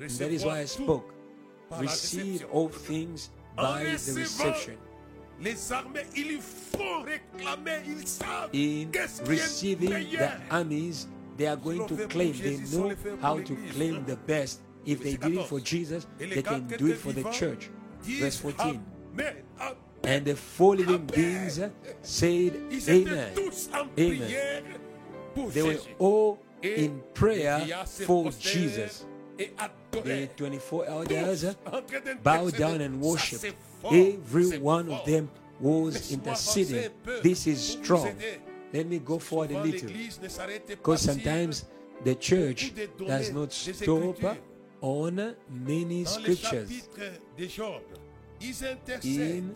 Hey. 0.00 0.18
that 0.18 0.30
is 0.30 0.44
why 0.44 0.60
I 0.60 0.66
spoke. 0.66 1.12
Receive 1.80 2.46
all 2.52 2.68
things 2.68 3.30
by 3.56 3.84
the 3.84 4.12
reception. 4.14 4.76
Les 5.42 5.72
armées, 5.72 6.06
ils 6.16 6.40
font 6.40 7.02
réclamer, 7.02 7.80
ils 7.86 8.06
savent 8.06 8.50
In 8.54 8.90
qu'est-ce 8.92 9.22
qui 9.22 9.32
est 9.32 9.42
receiving 9.42 9.90
the 9.90 10.52
armies, 10.52 11.06
they 11.36 11.46
are 11.46 11.56
going 11.56 11.86
to 11.86 11.96
claim. 12.08 12.32
They 12.32 12.58
know 12.72 12.92
how 13.22 13.38
to 13.40 13.56
claim 13.72 14.04
the 14.04 14.16
best. 14.26 14.62
If 14.86 15.02
they 15.02 15.16
did 15.16 15.34
it 15.36 15.46
for 15.46 15.60
Jesus, 15.60 16.06
they 16.18 16.42
can 16.42 16.66
do 16.78 16.86
it 16.88 16.96
for 16.96 17.12
the 17.12 17.24
church. 17.30 17.70
Verse 18.02 18.36
14. 18.38 18.80
Amen, 19.12 19.34
amen. 19.60 19.76
And 20.04 20.24
the 20.24 20.34
four 20.34 20.76
living 20.76 21.04
beings 21.06 21.60
said, 22.02 22.52
Amen. 22.88 23.32
Amen. 23.98 24.64
They 25.52 25.62
were 25.62 25.76
all 25.98 26.38
in 26.62 27.02
prayer 27.14 27.58
les 27.58 27.64
vieillards 27.66 27.90
se 27.90 28.04
for 28.04 28.30
Jesus. 28.32 29.04
The 29.92 30.28
24 30.36 30.84
elders 30.86 31.44
en 31.66 31.82
train 31.82 32.00
d'intercéder. 32.00 32.22
bowed 32.22 32.56
down 32.56 32.80
and 32.80 32.94
Ça, 32.94 33.06
worshipped. 33.06 33.40
c'est 33.40 33.48
fort, 33.48 33.69
Every 33.84 34.58
one 34.58 34.90
of 34.90 35.04
them 35.04 35.28
was 35.60 36.10
interceding. 36.12 36.76
avancer 36.76 36.88
un 36.88 37.02
peu 37.04 37.20
This 37.22 37.46
is 37.46 37.58
strong. 37.58 38.08
Let 38.72 38.84
me 38.84 38.98
go 38.98 39.18
forward 39.18 39.52
a 39.52 39.62
little. 39.62 39.88
l'Église 39.88 40.20
ne 40.22 40.28
s'arrête 40.28 40.66
pas 40.66 40.76
Because 40.76 41.02
sometimes 41.02 41.66
the 42.04 42.14
church 42.14 42.72
does 42.98 43.32
not 43.32 43.50
stop 43.50 44.16
on 44.80 45.34
many 45.48 46.04
scriptures. 46.06 46.88
In. 49.04 49.52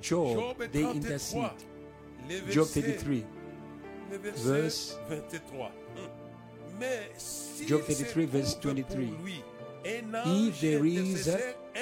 Job, 0.00 0.36
Job 0.36 0.70
they 0.72 0.82
intercede. 0.82 1.50
Job 2.50 2.66
33. 2.66 3.24
verse- 4.36 4.98
23. 5.08 5.70
Job 7.66 7.80
33, 7.82 8.26
verse 8.26 8.54
23. 8.60 9.12
If 9.88 10.60
there 10.60 10.84
is 10.84 11.30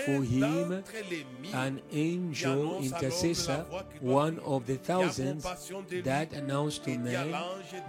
for 0.05 0.23
him 0.23 0.69
d'entre 0.69 0.93
les 1.11 1.25
mille, 1.41 1.55
an 1.55 1.81
angel 1.93 2.79
intercessor, 2.83 3.49
la 3.49 3.63
voix 3.63 3.83
qui 3.85 3.99
doit 4.01 4.15
one 4.15 4.39
of 4.45 4.67
the 4.67 4.77
thousands 4.77 5.43
compassion 5.43 5.83
de 5.89 5.95
lui 5.97 6.03
that 6.03 6.27
announced 6.35 6.85
to 6.85 6.91
man 6.99 7.33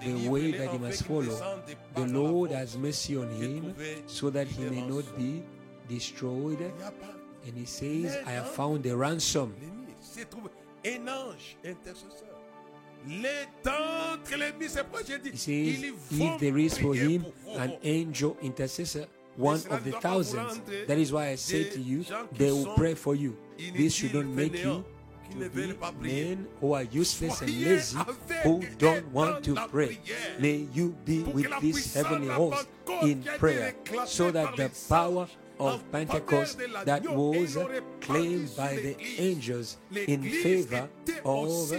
the 0.01 0.29
way 0.29 0.51
that 0.51 0.71
he 0.71 0.77
must 0.77 1.03
follow. 1.03 1.23
The 1.65 1.75
parte 1.93 1.97
à 1.97 1.99
la 1.99 2.13
Lord 2.13 2.51
has 2.51 2.77
mercy 2.77 3.17
on 3.17 3.29
him 3.31 3.73
so 4.07 4.29
that 4.29 4.47
he 4.47 4.63
may 4.69 4.81
not 4.81 5.03
be 5.17 5.43
destroyed. 5.89 6.59
Il 6.59 6.67
n'y 6.77 6.83
a 6.83 6.91
pas 6.91 7.15
And 7.47 7.55
he 7.55 7.65
says, 7.65 8.17
I 8.25 8.31
have 8.31 8.49
found 8.49 8.85
a 8.87 8.95
ransom. 8.95 9.53
l'ennemi. 9.61 9.93
C'est 10.01 10.29
trouvé 10.29 10.49
un 10.85 11.07
ange 11.07 11.57
intercesseur. 11.63 12.35
Les 13.07 13.45
d'entre 13.63 14.35
les 14.35 14.51
mille, 14.53 14.69
c'est 14.69 14.83
pourquoi 14.83 15.01
j'ai 15.07 15.19
dit, 15.19 15.29
He 15.29 15.37
says, 15.37 15.93
if 16.11 16.39
there 16.39 16.57
is 16.57 16.77
for 16.79 16.95
him 16.95 17.25
an 17.55 17.77
angel 17.83 18.35
intercessor, 18.41 19.05
one 19.35 19.61
of 19.69 19.83
the 19.83 19.91
thousands, 19.91 20.61
that 20.87 20.97
is 20.97 21.11
why 21.11 21.29
I 21.29 21.35
say 21.35 21.69
to 21.69 21.79
you, 21.79 22.05
they 22.33 22.51
will 22.51 22.73
pray 22.75 22.93
for 22.93 23.15
you. 23.15 23.37
This 23.75 23.93
should 23.93 24.13
not 24.13 24.25
make 24.25 24.53
you 24.63 24.83
to 25.31 25.49
be 25.49 25.73
men 25.99 26.47
who 26.61 26.73
are 26.73 26.83
useless 26.83 27.41
and 27.41 27.49
lazy, 27.49 27.97
who 28.43 28.63
don't 28.77 29.07
want 29.11 29.43
to 29.45 29.55
pray. 29.71 29.99
May 30.39 30.67
you 30.73 30.95
be 31.03 31.23
with 31.23 31.49
this 31.61 31.93
heavenly 31.93 32.27
host 32.27 32.67
in 33.01 33.23
prayer, 33.37 33.73
so 34.05 34.31
that 34.31 34.55
the 34.55 34.71
power 34.87 35.27
of 35.59 35.91
Pentecost 35.91 36.59
that 36.85 37.03
was 37.09 37.57
claimed 38.01 38.55
by 38.55 38.75
the 38.75 38.95
angels 39.17 39.77
in 39.95 40.21
favor 40.23 40.89
of. 41.23 41.73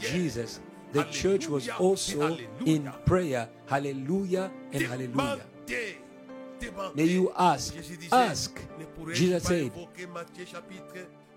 Jesus. 0.00 0.60
The 0.92 1.04
church 1.04 1.48
was 1.48 1.68
also 1.70 2.36
in 2.66 2.92
prayer. 3.06 3.48
Hallelujah 3.66 4.50
and 4.72 4.82
hallelujah. 4.82 5.46
May 6.94 7.04
you 7.04 7.32
ask, 7.36 7.74
ask. 8.10 8.60
Jesus 9.12 9.42
said, 9.42 9.70
invoquer 9.72 10.06
Matthieu 10.12 10.44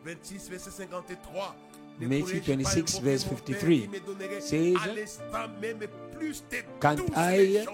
26, 0.04 0.50
verset 0.50 0.72
53. 0.72 1.56
Ne 2.00 2.08
Matthew 2.08 2.42
26, 2.42 3.00
verse 3.00 3.24
53 3.24 3.80
qui 3.80 3.88
me 3.88 4.00
donnerait 4.00 4.42
says, 4.42 4.76
à 4.84 4.88
l'instant 4.94 5.48
même 5.62 5.80
plus 6.12 6.44
de 6.52 6.58
Can't 6.82 7.00
I 7.16 7.66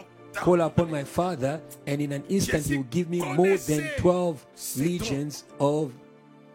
call 0.43 0.61
upon 0.61 0.91
my 0.91 1.03
Father, 1.03 1.59
and 1.87 1.99
in 1.99 2.11
an 2.13 2.23
instant 2.29 2.63
he 2.67 2.77
will 2.77 2.85
give 2.91 3.09
me 3.09 3.19
more 3.19 3.57
than 3.57 3.81
12 3.97 4.45
legions 4.77 5.45
of 5.59 5.91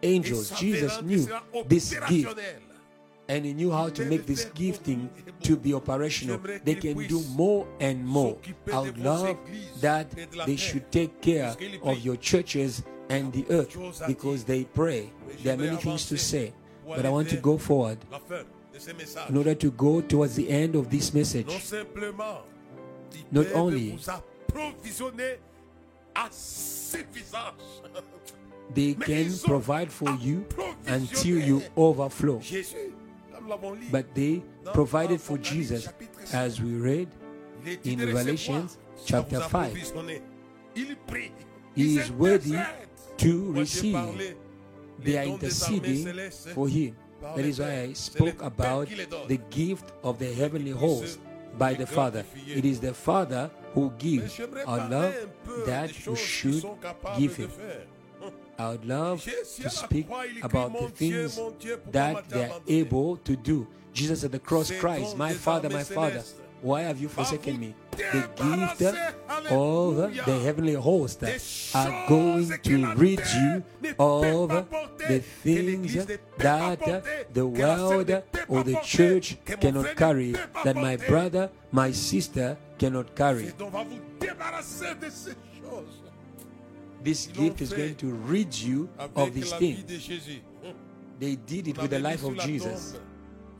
angels? 0.01 0.51
Jesus 0.51 1.01
knew 1.01 1.27
this 1.67 1.93
gift. 2.07 2.39
And 3.29 3.45
he 3.45 3.53
knew 3.53 3.71
how 3.71 3.89
to 3.89 4.05
make 4.05 4.25
this 4.25 4.45
gifting 4.55 5.09
to 5.43 5.55
be 5.55 5.73
operational. 5.73 6.39
They 6.63 6.75
can 6.75 6.97
do 7.07 7.21
more 7.35 7.67
and 7.79 8.05
more. 8.05 8.37
I 8.71 8.79
would 8.79 8.97
love 8.97 9.37
that 9.81 10.09
they 10.45 10.55
should 10.55 10.91
take 10.91 11.21
care 11.21 11.55
of 11.83 11.99
your 11.99 12.15
churches 12.15 12.83
and 13.09 13.31
the 13.33 13.45
earth 13.49 13.77
because 14.07 14.43
they 14.43 14.65
pray. 14.65 15.11
There 15.43 15.53
are 15.53 15.57
many 15.57 15.77
things 15.77 16.05
to 16.07 16.17
say, 16.17 16.53
but 16.85 17.05
I 17.05 17.09
want 17.09 17.29
to 17.29 17.37
go 17.37 17.57
forward 17.57 17.99
in 19.29 19.37
order 19.37 19.55
to 19.55 19.71
go 19.71 20.01
towards 20.01 20.35
the 20.35 20.49
end 20.49 20.75
of 20.75 20.89
this 20.89 21.13
message. 21.13 21.47
Not 23.31 23.47
only. 23.53 23.97
They 28.73 28.93
can 28.95 29.31
provide 29.45 29.91
for 29.91 30.11
you 30.15 30.45
until 30.87 31.37
you 31.37 31.63
overflow. 31.75 32.41
But 33.91 34.13
they 34.13 34.43
provided 34.73 35.19
for 35.21 35.37
Jesus, 35.37 35.89
as 36.33 36.61
we 36.61 36.75
read. 36.75 37.09
in 37.83 37.99
ça 38.37 38.77
chapter 39.05 39.41
5. 39.41 39.71
provisionné. 39.71 40.21
Il 40.75 40.95
prie. 41.07 41.31
He 41.75 41.97
is 41.97 42.11
worthy 42.11 42.57
to 43.17 43.51
receive. 43.53 44.35
They 44.99 45.17
are 45.17 45.25
interceding 45.25 46.31
for 46.53 46.67
him. 46.67 46.95
That 47.35 47.45
is 47.45 47.59
why. 47.59 47.89
I 47.89 47.93
spoke 47.93 48.41
about 48.41 48.87
the 49.27 49.39
gift 49.49 49.91
of 50.03 50.17
the 50.19 50.33
heavenly 50.33 50.71
host 50.71 51.19
by 51.57 51.73
the 51.73 51.85
Father. 51.85 52.25
It 52.47 52.65
is 52.65 52.79
the 52.79 52.93
Father 52.93 53.49
who 53.73 53.91
gives 53.97 54.39
our 54.65 54.89
love 54.89 55.13
that 55.65 55.91
we 56.07 56.15
should 56.15 56.63
give 57.17 57.35
him. 57.35 57.51
I 58.59 58.69
would 58.69 58.85
love 58.85 59.23
to 59.23 59.69
speak 59.69 60.07
croix, 60.07 60.25
il 60.25 60.37
écrit, 60.37 60.43
about 60.43 60.73
the 60.73 60.87
things 60.89 61.37
mon 61.37 61.51
Dieu, 61.59 61.77
pourquoi 61.77 61.91
that 61.91 62.29
they 62.29 62.43
are 62.45 62.61
able 62.67 63.17
to 63.17 63.35
do. 63.35 63.67
Jesus 63.93 64.23
at 64.23 64.31
the 64.31 64.39
cross 64.39 64.71
cries, 64.71 65.15
My 65.15 65.33
Father, 65.33 65.69
my 65.69 65.83
Father, 65.83 66.23
why 66.61 66.81
have 66.81 66.99
you 66.99 67.07
forsaken 67.07 67.59
me? 67.59 67.75
The 67.91 68.27
gift 68.35 68.81
of 69.51 70.13
the 70.25 70.39
heavenly 70.43 70.73
host 70.73 71.23
are 71.75 72.07
going 72.07 72.49
to 72.63 72.93
rid 72.95 73.19
you 73.19 73.63
ne 73.81 73.93
peut 73.93 73.95
pas 73.95 74.05
of 74.05 74.65
the 75.07 75.19
things 75.43 75.95
ne 75.95 76.03
peut 76.05 76.19
pas 76.37 76.75
that 76.75 77.33
the 77.33 77.41
que 77.41 77.61
la 77.61 77.77
sœur 77.77 78.05
ne 78.05 78.05
world 78.05 78.23
or 78.47 78.63
the 78.63 78.75
church 78.83 79.37
cannot 79.59 79.95
carry, 79.95 80.35
that 80.63 80.75
my 80.75 80.95
brother, 80.95 81.49
my 81.71 81.91
sister 81.91 82.57
cannot 82.77 83.15
carry. 83.15 83.51
This 87.03 87.27
gift 87.27 87.61
is 87.61 87.73
going 87.73 87.95
to 87.95 88.11
rid 88.27 88.53
you 88.53 88.89
of 89.15 89.33
these 89.33 89.53
things. 89.53 89.83
They 91.19 91.35
did 91.35 91.67
it 91.67 91.77
with 91.77 91.91
the 91.91 91.99
life 91.99 92.23
of 92.23 92.37
Jesus. 92.37 92.93
tombe 92.93 93.01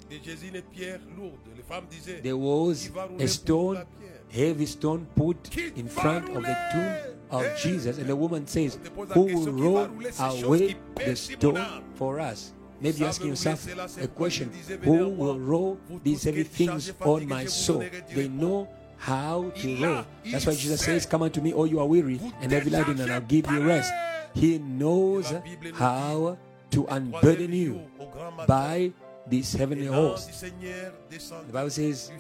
De 0.10 0.16
Jésus 0.20 0.48
une 0.48 0.62
pierre 0.62 1.00
lourde. 1.18 1.34
Les 1.56 1.64
femmes 1.64 1.86
disaient 1.90 2.22
There 2.22 2.38
was 2.38 2.76
Qui 2.76 2.90
va 2.94 3.06
rouler 3.06 3.24
a 3.26 3.28
stone, 3.28 3.86
heavy 4.30 4.66
stone 4.66 5.06
put 5.16 5.36
in 5.76 5.88
front 5.90 6.30
of 6.30 6.44
the 6.44 6.56
tomb 6.72 6.96
of 7.30 7.44
Eh, 7.44 7.56
Jesus, 7.58 7.98
and 7.98 8.08
the 8.08 8.16
woman 8.16 8.48
says, 8.48 8.78
on 8.78 8.84
te 8.84 8.90
pose 8.90 9.10
la 9.10 9.16
Who 9.16 9.26
will 9.26 9.52
roll 9.52 9.88
rouler 9.88 10.12
ces 10.12 10.24
choses 10.30 10.44
away 10.44 10.76
the 10.96 11.16
stone 11.16 11.60
for 11.96 12.20
us? 12.22 12.54
Maybe 12.80 13.04
asking 13.04 13.30
yourself 13.30 13.68
a 14.02 14.08
question 14.08 14.46
fois 14.46 14.54
qu'il 14.54 14.62
disait, 14.62 14.78
Venez 14.78 14.98
à 14.98 15.04
Who 15.04 15.10
will 15.10 15.40
roll 15.40 15.78
these 16.04 16.24
heavy 16.26 16.46
things 16.46 16.94
on 17.02 17.26
my 17.26 17.46
soul? 17.48 17.84
They 18.14 18.30
know 18.30 18.68
how 18.98 19.52
to 19.56 19.68
a- 19.76 19.82
roll. 19.82 20.06
That's 20.32 20.46
why 20.46 20.56
Jesus 20.56 20.82
says, 20.82 21.06
Come 21.06 21.24
unto 21.24 21.42
me, 21.42 21.54
all 21.54 21.68
you 21.68 21.80
are 21.80 21.86
weary, 21.88 22.20
and 22.42 22.52
heavy 22.52 22.70
laden, 22.70 23.00
and 23.00 23.12
I'll 23.12 23.22
give 23.22 23.50
you 23.52 23.62
rest. 23.66 23.92
He 24.34 24.58
knows 24.60 25.32
La 25.32 25.40
Bible 25.40 25.72
nous 25.72 25.78
how 25.78 26.38
to 26.72 26.86
unburden 26.88 27.54
you 27.54 27.74
jour, 27.74 27.82
au 28.00 28.06
grand 28.12 28.36
matin, 28.36 28.46
by 28.48 28.92
this 29.30 29.54
heavenly 29.54 29.88
host. 29.88 30.28
du 30.28 30.34
Seigneur 30.34 30.92
descendit 31.10 31.48
The 31.48 31.54
Bible 31.54 31.70
says, 31.70 32.12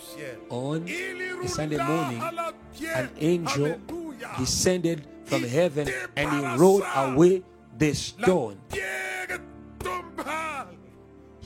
on 0.49 0.85
the 0.85 1.47
Sunday 1.47 1.77
morning, 1.77 2.19
à 2.19 2.31
la 2.33 2.51
pierre. 2.77 2.95
an 2.97 3.09
angel 3.19 3.77
descended 4.39 5.05
from 5.25 5.43
heaven 5.43 5.89
and 6.15 6.29
he 6.31 6.57
rolled 6.57 6.83
away 6.95 7.43
the 7.77 7.93
stone. 7.93 8.57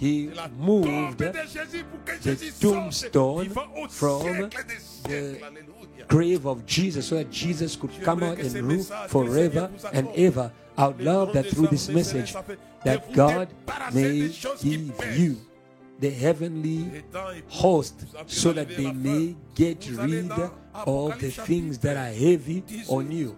He 0.02 0.32
moved 0.58 0.88
tombe 0.88 1.32
de 1.32 1.48
Jésus 1.48 1.84
pour 1.84 2.04
que 2.04 2.18
the 2.24 2.52
tombstone 2.60 3.50
from 3.88 4.50
the 5.04 5.40
grave 6.08 6.48
of 6.48 6.66
Jesus 6.66 7.06
so 7.06 7.18
that 7.18 7.30
Jesus 7.30 7.76
could 7.76 7.92
come 8.02 8.24
out 8.24 8.40
and 8.40 8.52
rule 8.64 8.84
forever 9.08 9.68
que 9.68 9.74
le 9.74 9.80
Seigneur 9.80 9.94
and 9.94 10.08
ever. 10.16 10.52
I 10.76 10.88
would 10.88 11.02
love 11.02 11.34
that 11.34 11.46
through 11.46 11.68
this 11.68 11.88
message 11.90 12.34
that 12.84 13.14
God 13.14 13.50
may 13.94 14.30
give 14.60 15.20
you 15.20 15.38
the 16.00 16.10
heavenly 16.10 17.04
host 17.48 18.04
so 18.26 18.54
that 18.54 18.70
they 18.76 18.92
may 18.92 19.36
get 19.54 19.88
rid 19.88 20.32
of 20.74 21.20
the 21.20 21.30
things 21.30 21.78
that 21.78 21.96
are 21.96 22.12
heavy 22.12 22.64
on 22.88 23.12
you. 23.12 23.36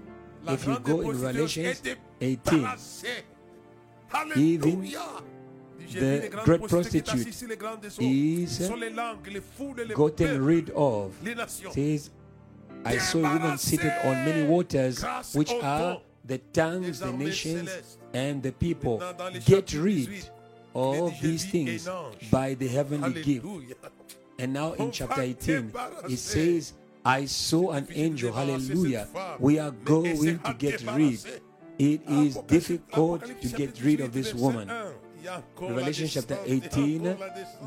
If 0.48 0.66
you 0.66 0.80
go 0.80 1.02
in 1.02 1.22
Revelation 1.22 1.76
18, 2.22 2.68
even 4.38 4.94
the 5.92 6.30
great 6.44 6.64
prostitute 6.68 7.28
is 7.28 8.70
gotten 9.96 10.46
rid 10.46 10.70
of. 10.72 11.16
Says, 11.48 12.10
I 12.86 12.98
saw 12.98 13.20
a 13.20 13.34
woman 13.34 13.58
seated 13.58 13.94
on 14.04 14.26
many 14.26 14.48
waters, 14.48 15.04
which 15.34 15.52
are 15.52 16.02
the 16.26 16.38
tongues, 16.54 17.00
the 17.00 17.12
nations, 17.12 17.98
and 18.14 18.44
the 18.44 18.52
people. 18.52 19.02
Get 19.46 19.74
rid 19.74 20.30
of 20.76 21.14
these 21.22 21.46
things 21.46 21.90
by 22.32 22.54
the 22.56 22.68
heavenly 22.68 23.22
gift. 23.22 23.46
And 24.40 24.54
now 24.54 24.74
in 24.74 24.92
chapter 24.92 25.22
18, 25.22 25.72
it 26.10 26.18
says, 26.18 26.74
I 27.06 27.26
saw 27.26 27.72
an 27.72 27.88
angel. 27.94 28.32
Hallelujah. 28.34 29.08
We 29.40 29.60
are 29.60 29.72
going 29.72 30.40
to 30.40 30.54
get 30.54 30.82
rid. 30.84 31.20
It 31.80 32.02
is 32.08 32.38
difficult 32.48 33.26
to 33.42 33.48
get 33.50 33.82
rid 33.84 34.00
of 34.00 34.14
this 34.14 34.34
woman. 34.34 34.70
Revelation 35.60 36.08
chapter 36.08 36.38
18, 36.46 37.16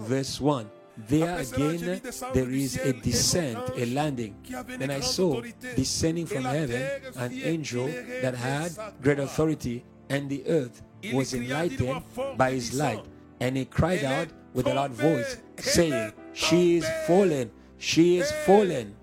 verse 0.04 0.40
1. 0.40 0.70
There 1.08 1.38
again, 1.38 2.00
there 2.32 2.50
is 2.50 2.76
a 2.76 2.92
descent, 2.92 3.58
a 3.76 3.86
landing. 3.86 4.34
Then 4.78 4.90
I 4.90 5.00
saw 5.00 5.42
descending 5.74 6.26
from 6.26 6.44
heaven 6.44 6.82
an 7.16 7.32
angel 7.32 7.86
that 8.22 8.34
had 8.34 8.72
great 9.02 9.18
authority, 9.18 9.84
and 10.08 10.28
the 10.28 10.46
earth 10.48 10.82
was 11.12 11.34
enlightened 11.34 12.02
by 12.36 12.52
his 12.52 12.74
light. 12.74 13.04
And 13.40 13.56
he 13.56 13.66
cried 13.66 14.04
out 14.04 14.28
with 14.54 14.66
a 14.66 14.74
loud 14.74 14.92
voice, 14.92 15.36
saying, 15.58 16.12
She 16.32 16.78
is 16.78 16.88
fallen, 17.06 17.50
she 17.78 18.18
is 18.18 18.32
fallen. 18.44 18.96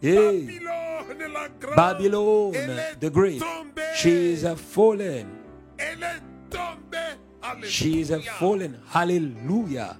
Hey, 0.00 0.60
Babylon 1.76 2.52
the 3.00 3.10
Great, 3.10 3.42
she 3.96 4.32
is 4.32 4.44
a 4.44 4.56
fallen. 4.56 5.44
She 7.66 8.00
is 8.00 8.10
a 8.10 8.20
fallen. 8.20 8.80
Hallelujah. 8.86 9.96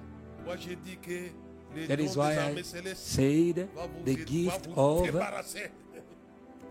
That 1.87 1.99
is 1.99 2.15
why 2.15 2.37
I 2.39 2.61
said 2.61 3.69
the 4.05 4.15
gift 4.15 4.67
of 4.75 5.11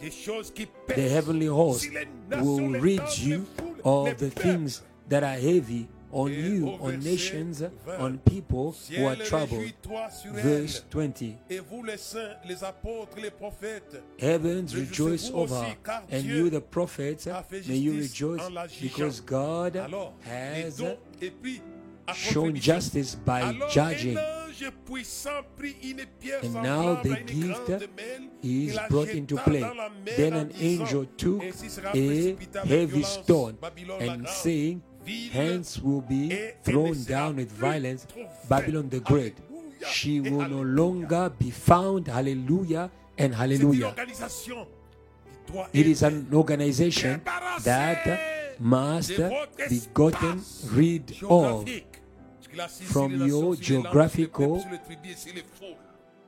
the 0.01 1.09
heavenly 1.09 1.47
host 1.47 1.89
will 2.31 2.71
rid 2.71 3.19
you 3.19 3.47
of 3.85 4.19
the 4.19 4.31
things 4.31 4.83
that 5.09 5.23
are 5.23 5.39
heavy 5.39 5.89
on 6.15 6.33
you, 6.33 6.79
on 6.81 7.01
nations, 7.01 7.63
on 7.99 8.19
people 8.19 8.75
who 8.91 9.05
are 9.05 9.17
troubled. 9.17 9.71
Verse 10.33 10.83
20 10.89 11.37
Heavens 14.21 14.77
rejoice 14.77 15.31
over, 15.31 15.75
and 16.11 16.25
you, 16.25 16.51
the 16.51 16.61
prophets, 16.61 17.27
may 17.51 17.77
you 17.77 17.99
rejoice 17.99 18.49
because 18.81 19.21
God 19.21 19.75
has 20.23 20.81
shown 22.15 22.55
justice 22.55 23.17
by 23.17 23.53
judging. 23.71 24.17
And 24.17 26.55
now 26.55 26.95
the 27.03 27.17
gift 27.27 27.89
is 28.41 28.79
brought 28.89 29.09
into 29.09 29.37
play. 29.39 29.69
Then 30.17 30.35
an 30.35 30.53
angel 30.61 31.07
took 31.17 31.43
a 31.43 32.37
heavy 32.65 33.03
stone 33.03 33.59
and 34.01 34.29
saying, 34.29 34.81
Hence 35.33 35.79
will 35.79 36.01
be 36.01 36.53
thrown 36.63 37.03
down 37.05 37.37
with 37.37 37.51
violence 37.53 38.07
Babylon 38.49 38.89
the 38.89 39.01
Great. 39.01 39.37
She 39.91 40.21
will 40.21 40.49
no 40.49 40.63
longer 40.63 41.31
be 41.31 41.51
found. 41.51 42.09
Hallelujah 42.09 42.91
and 43.19 43.35
hallelujah. 43.35 43.95
It 45.73 45.87
is 45.87 46.03
an 46.03 46.29
organization 46.33 47.21
that 47.65 48.59
must 48.59 49.11
be 49.69 49.83
gotten 49.93 50.43
rid 50.73 51.17
of 51.29 51.69
from 52.85 53.27
your 53.27 53.57
geographical 53.57 54.65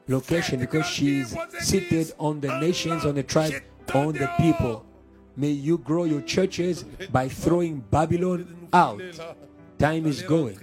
location 0.08 0.60
because 0.60 0.86
she 0.86 1.20
is 1.20 1.36
seated 1.60 2.12
on 2.18 2.40
the 2.40 2.58
nations, 2.60 3.04
on 3.04 3.14
the 3.14 3.22
tribe, 3.22 3.54
on 3.94 4.12
the 4.12 4.28
people. 4.38 4.84
May 5.36 5.50
you 5.50 5.78
grow 5.78 6.04
your 6.04 6.22
churches 6.22 6.84
by 7.12 7.28
throwing 7.28 7.80
Babylon 7.80 8.68
out. 8.72 9.02
Time 9.78 10.06
is 10.06 10.22
going. 10.22 10.58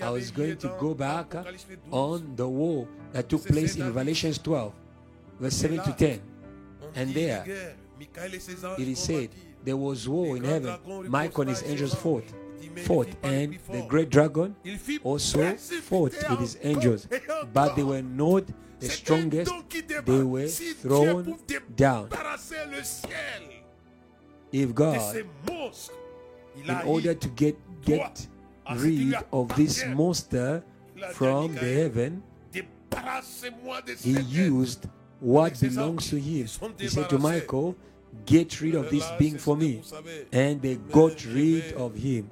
I 0.00 0.10
was 0.10 0.30
going 0.30 0.56
to 0.58 0.68
go 0.78 0.94
back 0.94 1.34
on 1.90 2.36
the 2.36 2.46
war 2.46 2.86
that 3.12 3.28
took 3.28 3.44
place 3.46 3.76
in 3.76 3.86
Revelation 3.86 4.32
12, 4.34 4.72
verse 5.40 5.54
7 5.54 5.82
to 5.84 5.92
10. 5.92 6.20
And 6.94 7.14
there, 7.14 7.44
it 7.98 8.88
is 8.88 8.98
said, 8.98 9.30
there 9.64 9.76
was 9.76 10.08
war 10.08 10.36
in 10.36 10.44
heaven. 10.44 10.78
Michael 11.08 11.42
and 11.42 11.50
his 11.50 11.62
angels 11.64 11.94
fought. 11.94 12.24
fought, 12.84 13.08
and 13.22 13.58
the 13.70 13.82
great 13.88 14.10
dragon 14.10 14.54
also 15.02 15.54
fought 15.56 16.12
with 16.30 16.40
his 16.40 16.58
angels, 16.62 17.08
but 17.52 17.74
they 17.74 17.82
were 17.82 18.02
not 18.02 18.44
the 18.80 18.88
strongest, 18.88 19.52
they 20.04 20.22
were 20.22 20.48
thrown 20.48 21.38
down. 21.74 22.08
If 24.52 24.74
God, 24.74 25.16
in 26.56 26.70
order 26.84 27.14
to 27.14 27.28
get 27.28 27.56
get 27.82 28.26
rid 28.76 29.14
of 29.32 29.54
this 29.56 29.84
monster 29.86 30.62
from 31.12 31.54
the 31.54 31.60
heaven, 31.60 32.22
he 34.00 34.20
used 34.20 34.86
what 35.20 35.60
belongs 35.60 36.10
to 36.10 36.16
him. 36.16 36.46
He 36.78 36.88
said 36.88 37.08
to 37.10 37.18
Michael, 37.18 37.76
Get 38.24 38.60
rid 38.60 38.74
of 38.74 38.90
this 38.90 39.06
being 39.18 39.38
for 39.38 39.56
me. 39.56 39.82
And 40.32 40.60
they 40.60 40.76
got 40.76 41.24
rid 41.26 41.72
of 41.74 41.94
him. 41.94 42.30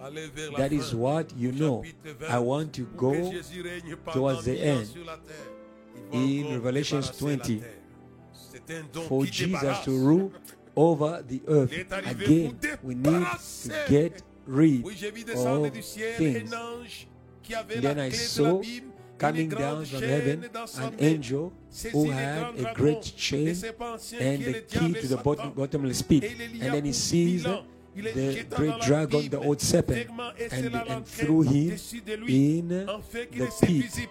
That 0.56 0.72
is 0.72 0.94
what 0.94 1.36
you 1.36 1.52
know. 1.52 1.84
I 2.28 2.38
want 2.38 2.72
to 2.74 2.82
go 2.96 3.32
towards 4.12 4.44
the 4.44 4.58
end. 4.60 4.88
In 6.12 6.54
Revelations 6.54 7.10
20, 7.16 7.62
for 9.08 9.24
Jesus 9.26 9.80
to 9.84 9.90
rule 9.90 10.32
over 10.74 11.22
the 11.26 11.42
earth. 11.48 11.72
Again, 11.72 12.58
we 12.82 12.94
need 12.94 13.26
to 13.62 13.84
get 13.88 14.22
rid 14.46 14.84
of 14.84 15.74
things. 15.74 17.06
Then 17.68 17.98
I 17.98 18.10
saw 18.10 18.62
coming 19.18 19.48
down 19.48 19.84
from 19.84 20.02
heaven 20.02 20.50
an 20.78 20.94
angel 20.98 21.52
who 21.92 22.10
had 22.10 22.58
a 22.58 22.74
great 22.74 23.02
chain 23.02 23.48
and 23.48 24.44
the 24.44 24.64
key 24.68 24.92
to 24.92 25.08
the 25.08 25.16
bottom, 25.16 25.52
bottomless 25.52 26.02
pit. 26.02 26.24
And 26.24 26.74
then 26.74 26.84
he 26.84 26.92
sees 26.92 27.44
the 27.44 28.46
great 28.50 28.80
dragon, 28.82 29.28
the 29.30 29.40
old 29.40 29.60
serpent, 29.60 30.10
and, 30.52 30.74
and 30.74 31.06
threw 31.06 31.42
him 31.42 31.76
in 32.28 32.68
the 32.68 33.52
pit 33.62 34.08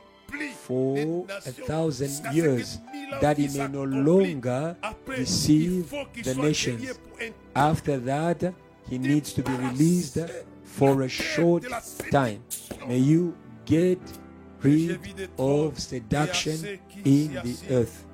for 0.66 1.28
a 1.30 1.52
thousand 1.52 2.34
years 2.34 2.80
that 3.22 3.38
he 3.38 3.48
may 3.56 3.68
no 3.68 3.84
longer 3.84 4.76
deceive 5.16 5.94
the 6.24 6.34
nations. 6.36 6.98
After 7.56 7.98
that, 8.00 8.54
he 8.90 8.98
needs 8.98 9.34
to 9.34 9.44
be 9.44 9.52
released 9.52 10.18
for 10.64 11.04
a 11.04 11.10
short 11.10 11.66
time. 12.12 12.44
May 12.88 12.98
you 12.98 13.38
get 13.66 14.02
rid 14.62 15.30
of 15.38 15.80
seduction 15.80 16.80
in 17.04 17.34
the 17.34 17.56
earth. 17.70 18.06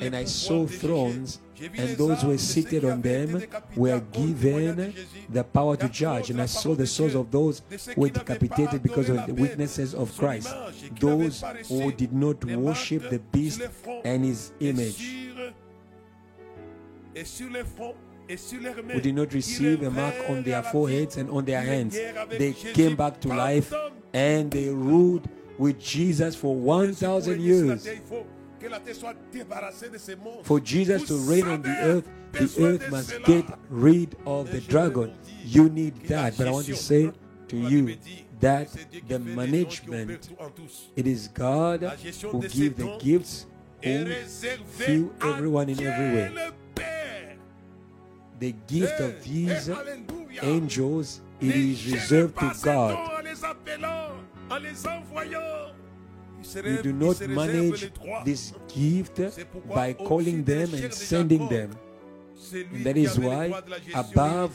And 0.00 0.14
I 0.14 0.24
saw 0.24 0.66
thrones, 0.66 1.40
and 1.60 1.96
those 1.96 2.22
who 2.22 2.28
were 2.28 2.38
seated 2.38 2.84
on 2.84 3.02
them 3.02 3.42
were 3.74 4.00
given 4.00 4.94
the 5.28 5.44
power 5.44 5.76
to 5.76 5.88
judge. 5.88 6.30
And 6.30 6.40
I 6.40 6.46
saw 6.46 6.74
the 6.74 6.86
souls 6.86 7.14
of 7.14 7.30
those 7.30 7.62
who 7.94 8.00
were 8.02 8.08
decapitated 8.08 8.82
because 8.82 9.08
of 9.08 9.26
the 9.26 9.34
witnesses 9.34 9.94
of 9.94 10.16
Christ, 10.16 10.54
those 11.00 11.42
who 11.68 11.92
did 11.92 12.12
not 12.12 12.44
worship 12.44 13.10
the 13.10 13.18
beast 13.18 13.62
and 14.04 14.24
his 14.24 14.52
image 14.60 15.26
who 18.28 19.00
did 19.00 19.14
not 19.14 19.32
receive 19.32 19.82
a 19.82 19.90
mark 19.90 20.14
on 20.28 20.42
their 20.42 20.62
foreheads 20.62 21.16
and 21.16 21.30
on 21.30 21.44
their 21.44 21.60
hands. 21.62 21.94
They 22.28 22.52
came 22.52 22.96
back 22.96 23.20
to 23.20 23.28
life 23.28 23.72
and 24.12 24.50
they 24.50 24.68
ruled 24.68 25.28
with 25.58 25.80
Jesus 25.80 26.34
for 26.34 26.54
1,000 26.54 27.40
years. 27.40 27.88
For 30.42 30.60
Jesus 30.60 31.06
to 31.08 31.14
reign 31.18 31.46
on 31.48 31.62
the 31.62 31.76
earth, 31.76 32.08
the 32.32 32.64
earth 32.64 32.90
must 32.90 33.22
get 33.24 33.44
rid 33.70 34.16
of 34.26 34.50
the 34.50 34.60
dragon. 34.60 35.14
You 35.44 35.68
need 35.68 35.96
that. 36.06 36.36
But 36.36 36.48
I 36.48 36.50
want 36.50 36.66
to 36.66 36.76
say 36.76 37.12
to 37.48 37.56
you 37.56 37.96
that 38.40 38.68
the 39.08 39.18
management, 39.18 40.28
it 40.96 41.06
is 41.06 41.28
God 41.28 41.82
who 41.82 42.42
gives 42.42 42.76
the 42.76 42.98
gifts, 42.98 43.46
who 43.82 44.06
fill 44.66 45.10
everyone 45.22 45.68
in 45.68 45.80
every 45.82 46.14
way. 46.14 46.50
The 48.38 48.52
gift 48.66 49.00
of 49.00 49.24
these 49.24 49.70
angels, 50.42 51.22
it 51.40 51.54
is 51.54 51.90
reserved 51.90 52.38
to 52.38 52.52
God. 52.62 53.24
You 56.56 56.82
do 56.82 56.92
not 56.92 57.20
manage 57.28 57.92
this 58.24 58.52
gift 58.72 59.20
by 59.68 59.92
calling 59.92 60.44
them 60.44 60.72
and 60.74 60.92
sending 60.92 61.48
them. 61.48 61.70
And 62.52 62.84
that 62.84 62.96
is 62.96 63.18
why 63.18 63.52
above 63.94 64.52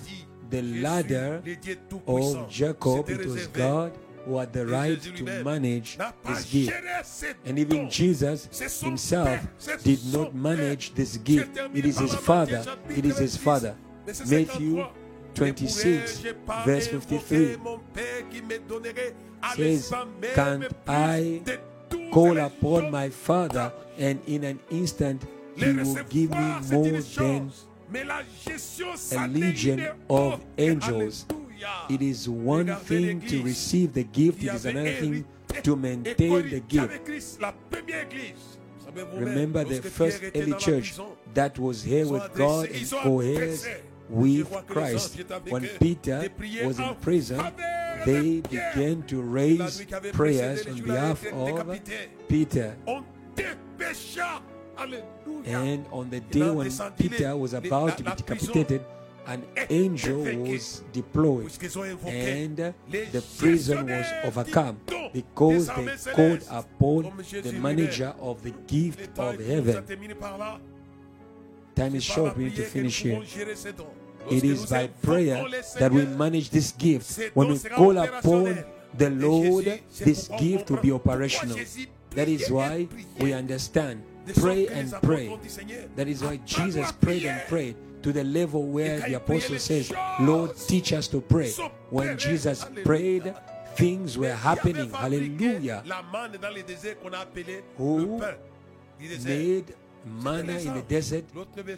the 0.50 0.62
ladder 0.62 1.44
of 2.08 2.50
Jacob, 2.50 3.10
it 3.10 3.26
was 3.26 3.48
God 3.48 3.98
who 4.26 4.38
had 4.38 4.54
the 4.54 4.68
right 4.68 5.02
to 5.02 5.44
manage 5.44 5.98
this 6.26 6.46
gift. 6.52 6.74
And 7.46 7.58
even 7.60 7.90
Jesus 7.90 8.80
himself 8.82 9.48
did 9.84 10.00
not 10.14 10.36
manage 10.36 10.94
this 10.94 11.18
gift. 11.18 11.58
It 11.74 11.86
is 11.86 12.00
his 12.00 12.16
father. 12.16 12.64
It 12.90 13.06
is 13.06 13.18
his 13.18 13.38
father. 13.38 13.76
Matthew 14.06 14.86
26, 15.34 16.24
verse 16.66 16.88
53 16.88 17.58
says, 19.56 19.94
Can't 20.36 20.68
I 20.88 21.42
call 22.12 22.38
upon 22.38 22.92
my 22.92 23.10
Father, 23.10 23.72
and 23.98 24.20
in 24.28 24.44
an 24.44 24.60
instant 24.70 25.26
he 25.56 25.72
will 25.72 25.96
give 26.10 26.32
me 26.32 26.56
more 26.72 26.90
than 26.90 27.52
a 29.18 29.28
legion 29.28 29.88
of 30.10 30.44
angels? 30.58 31.26
It 31.90 32.02
is 32.02 32.28
one 32.28 32.76
thing 32.78 33.22
to 33.22 33.44
receive 33.44 33.94
the 33.94 34.04
gift, 34.04 34.44
it 34.44 34.54
is 34.54 34.66
another 34.66 34.94
thing 34.94 35.26
to 35.64 35.76
maintain 35.76 36.50
the 36.50 36.60
gift. 36.62 37.00
Remember 39.14 39.64
the 39.64 39.82
first 39.82 40.22
early 40.36 40.54
church 40.54 40.96
that 41.34 41.58
was 41.60 41.84
here 41.84 42.08
with 42.08 42.34
God 42.34 42.70
and 42.70 42.90
co-heirs 42.90 43.68
with 44.10 44.52
Christ. 44.68 45.24
When 45.48 45.68
Peter 45.80 46.30
was 46.66 46.80
in 46.80 46.96
prison, 46.96 47.40
they 48.06 48.42
began 48.42 49.04
to 49.04 49.22
raise 49.22 49.86
prayers 50.14 50.66
on 50.68 50.82
behalf 50.82 51.26
of 51.26 51.80
Peter. 52.28 52.76
And 55.46 55.86
on 55.92 56.10
the 56.10 56.20
day 56.20 56.50
when 56.50 56.72
Peter 56.98 57.36
was 57.38 57.54
about 57.54 57.98
to 57.98 58.04
be 58.04 58.12
decapitated, 58.12 58.86
an 59.28 59.46
angel 59.70 60.24
was 60.24 60.84
deployed 60.92 61.52
and 62.06 62.58
the 62.58 63.24
prison 63.38 63.86
was 63.88 64.06
overcome 64.24 64.80
because 65.14 65.68
they 65.68 66.12
called 66.14 66.44
upon 66.50 67.14
the 67.44 67.54
manager 67.54 68.14
of 68.20 68.42
the 68.42 68.52
gift 68.68 69.18
of 69.20 69.40
heaven. 69.40 69.86
Time 71.76 71.96
is 71.96 72.04
short, 72.04 72.36
we 72.36 72.46
need 72.46 72.56
to 72.56 72.66
finish 72.66 73.02
here. 73.02 73.22
It 74.30 74.44
is 74.44 74.66
by 74.70 74.88
prayer 74.88 75.46
that 75.78 75.92
we 75.92 76.06
manage 76.06 76.50
this 76.50 76.72
gift. 76.72 77.20
When 77.34 77.50
we 77.50 77.60
call 77.60 77.98
upon 77.98 78.64
the 78.98 79.10
Lord, 79.10 79.82
this 79.98 80.28
gift 80.40 80.70
will 80.70 80.82
be 80.82 80.92
operational. 80.92 81.58
That 82.12 82.28
is 82.28 82.52
why 82.52 82.88
we 83.20 83.34
understand. 83.34 84.04
Pray 84.36 84.68
and 84.68 84.92
pray. 85.02 85.36
That 85.96 86.08
is 86.08 86.24
why 86.24 86.38
Jesus 86.46 86.92
prayed 86.92 87.26
and 87.26 87.42
prayed 87.48 87.76
to 88.04 88.12
the 88.12 88.24
level 88.24 88.64
where 88.64 89.00
the 89.00 89.14
apostle 89.14 89.58
says, 89.60 89.92
Lord, 90.20 90.56
teach 90.58 90.94
us 90.94 91.08
to 91.10 91.22
pray. 91.22 91.52
When 91.90 92.18
Jesus 92.18 92.66
prayed, 92.84 93.34
things 93.76 94.18
were 94.18 94.34
happening. 94.34 94.92
Hallelujah. 94.92 95.84
Who 97.78 98.22
made 99.24 99.74
manna 100.06 100.58
in 100.58 100.74
the 100.74 100.82
desert 100.88 101.26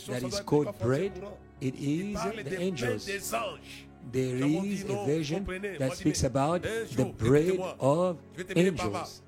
that 0.07 0.23
is 0.23 0.39
called 0.41 0.77
bread? 0.79 1.11
It 1.61 1.75
is 1.75 2.19
the 2.43 2.59
angels. 2.59 3.05
There 4.11 4.35
is 4.35 4.83
a 4.83 5.05
version 5.05 5.45
that 5.79 5.95
speaks 5.95 6.23
about 6.23 6.63
the 6.63 7.05
bread 7.17 7.57
of 7.79 8.17
angels. 8.55 9.21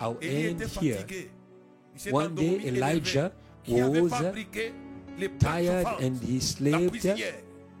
I'll 0.00 0.18
end 0.22 0.62
here. 0.80 1.04
One 2.10 2.34
day 2.34 2.60
Elijah 2.66 3.32
was 3.66 4.12
tired 5.38 5.86
and 6.00 6.22
he 6.22 6.40
slept 6.40 7.06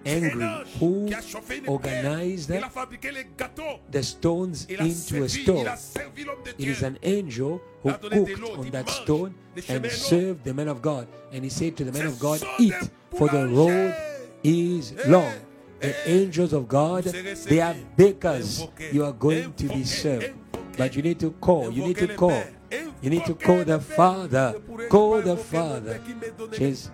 angry 0.04 0.64
who 0.78 1.10
organized 1.66 2.48
the 2.48 4.02
stones 4.02 4.66
into 4.66 5.24
a 5.24 5.28
stone. 5.28 5.66
It 6.58 6.68
is 6.68 6.82
an 6.82 6.98
angel 7.02 7.60
who 7.82 7.92
cooked 7.92 8.42
on 8.58 8.70
that 8.70 8.88
stone 8.88 9.34
and 9.68 9.86
served 9.90 10.44
the 10.44 10.54
man 10.54 10.68
of 10.68 10.82
God. 10.82 11.06
And 11.32 11.44
he 11.44 11.50
said 11.50 11.76
to 11.78 11.84
the 11.84 11.92
man 11.92 12.06
of 12.06 12.18
God, 12.18 12.42
Eat, 12.58 12.74
for 13.10 13.28
the 13.28 13.46
road 13.48 13.94
is 14.42 14.94
long. 15.06 15.32
The 15.80 15.94
angels 16.08 16.52
of 16.52 16.66
God, 16.68 17.04
they 17.04 17.60
are 17.60 17.74
bakers. 17.96 18.66
You 18.92 19.04
are 19.04 19.12
going 19.12 19.52
to 19.54 19.68
be 19.68 19.84
served. 19.84 20.32
But 20.76 20.96
you 20.96 21.02
need 21.02 21.20
to 21.20 21.30
call. 21.32 21.70
You 21.70 21.86
need 21.86 21.98
to 21.98 22.08
call. 22.08 22.42
You 23.02 23.10
need 23.10 23.24
to 23.26 23.34
call 23.34 23.64
the 23.64 23.78
Father. 23.78 24.60
Call 24.88 25.20
the 25.20 25.36
Father. 25.36 26.00
Says, 26.52 26.90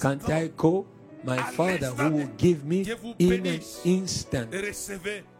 can't 0.00 0.28
I 0.28 0.48
call? 0.48 0.86
My 1.24 1.38
Father 1.38 1.88
who 1.88 2.16
will 2.16 2.30
give 2.36 2.64
me 2.64 2.86
in 3.18 3.46
an 3.46 3.60
instant. 3.84 4.54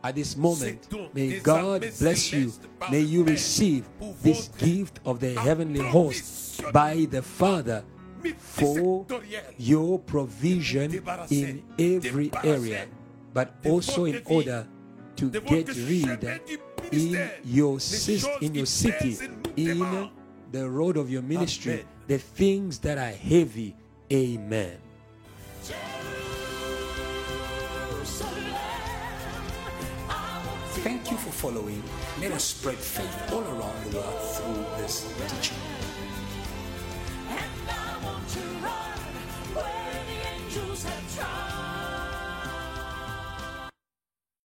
At 0.05 0.15
this 0.15 0.37
moment, 0.37 0.89
may 1.15 1.41
God 1.41 1.81
bless 1.99 2.33
you. 2.33 2.53
May 2.91 3.01
you 3.01 3.25
receive 3.25 3.89
this 4.23 4.49
gift 4.49 5.01
of 5.05 5.21
the 5.21 5.35
heavenly 5.35 5.81
host 5.81 6.63
by 6.73 7.07
the 7.11 7.23
Father 7.23 7.85
for 8.39 9.07
your 9.59 9.99
provision 9.99 11.03
in 11.31 11.63
every 11.79 12.31
area, 12.45 12.87
but 13.33 13.55
also 13.65 14.05
in 14.05 14.23
order 14.27 14.67
to 15.17 15.31
get 15.31 15.69
rid 15.69 16.41
in 16.93 17.31
your 17.45 17.79
in 18.41 18.55
your 18.55 18.67
city, 18.67 19.19
in 19.57 20.11
the 20.53 20.69
road 20.69 20.97
of 20.97 21.11
your 21.11 21.23
ministry, 21.23 21.85
the 22.07 22.19
things 22.19 22.79
that 22.79 22.99
are 22.99 23.17
heavy. 23.17 23.75
Amen. 24.13 24.79
Thank 30.83 31.11
you 31.13 31.17
for 31.17 31.31
following. 31.31 31.83
Let 32.21 32.33
us 32.33 32.43
spread 32.43 32.77
faith 32.77 33.33
all 33.33 33.43
around 33.43 33.85
the 33.85 33.99
world 33.99 34.21
through 34.21 34.65
this 34.83 35.07
teaching. 35.29 35.59
And 37.29 37.69
I 37.69 38.05
want 38.05 38.29
to 38.29 38.41
run 38.41 38.99
where 39.55 40.05
the 40.09 40.19
angels 40.35 40.83
have 40.83 41.17
tried. 41.17 41.62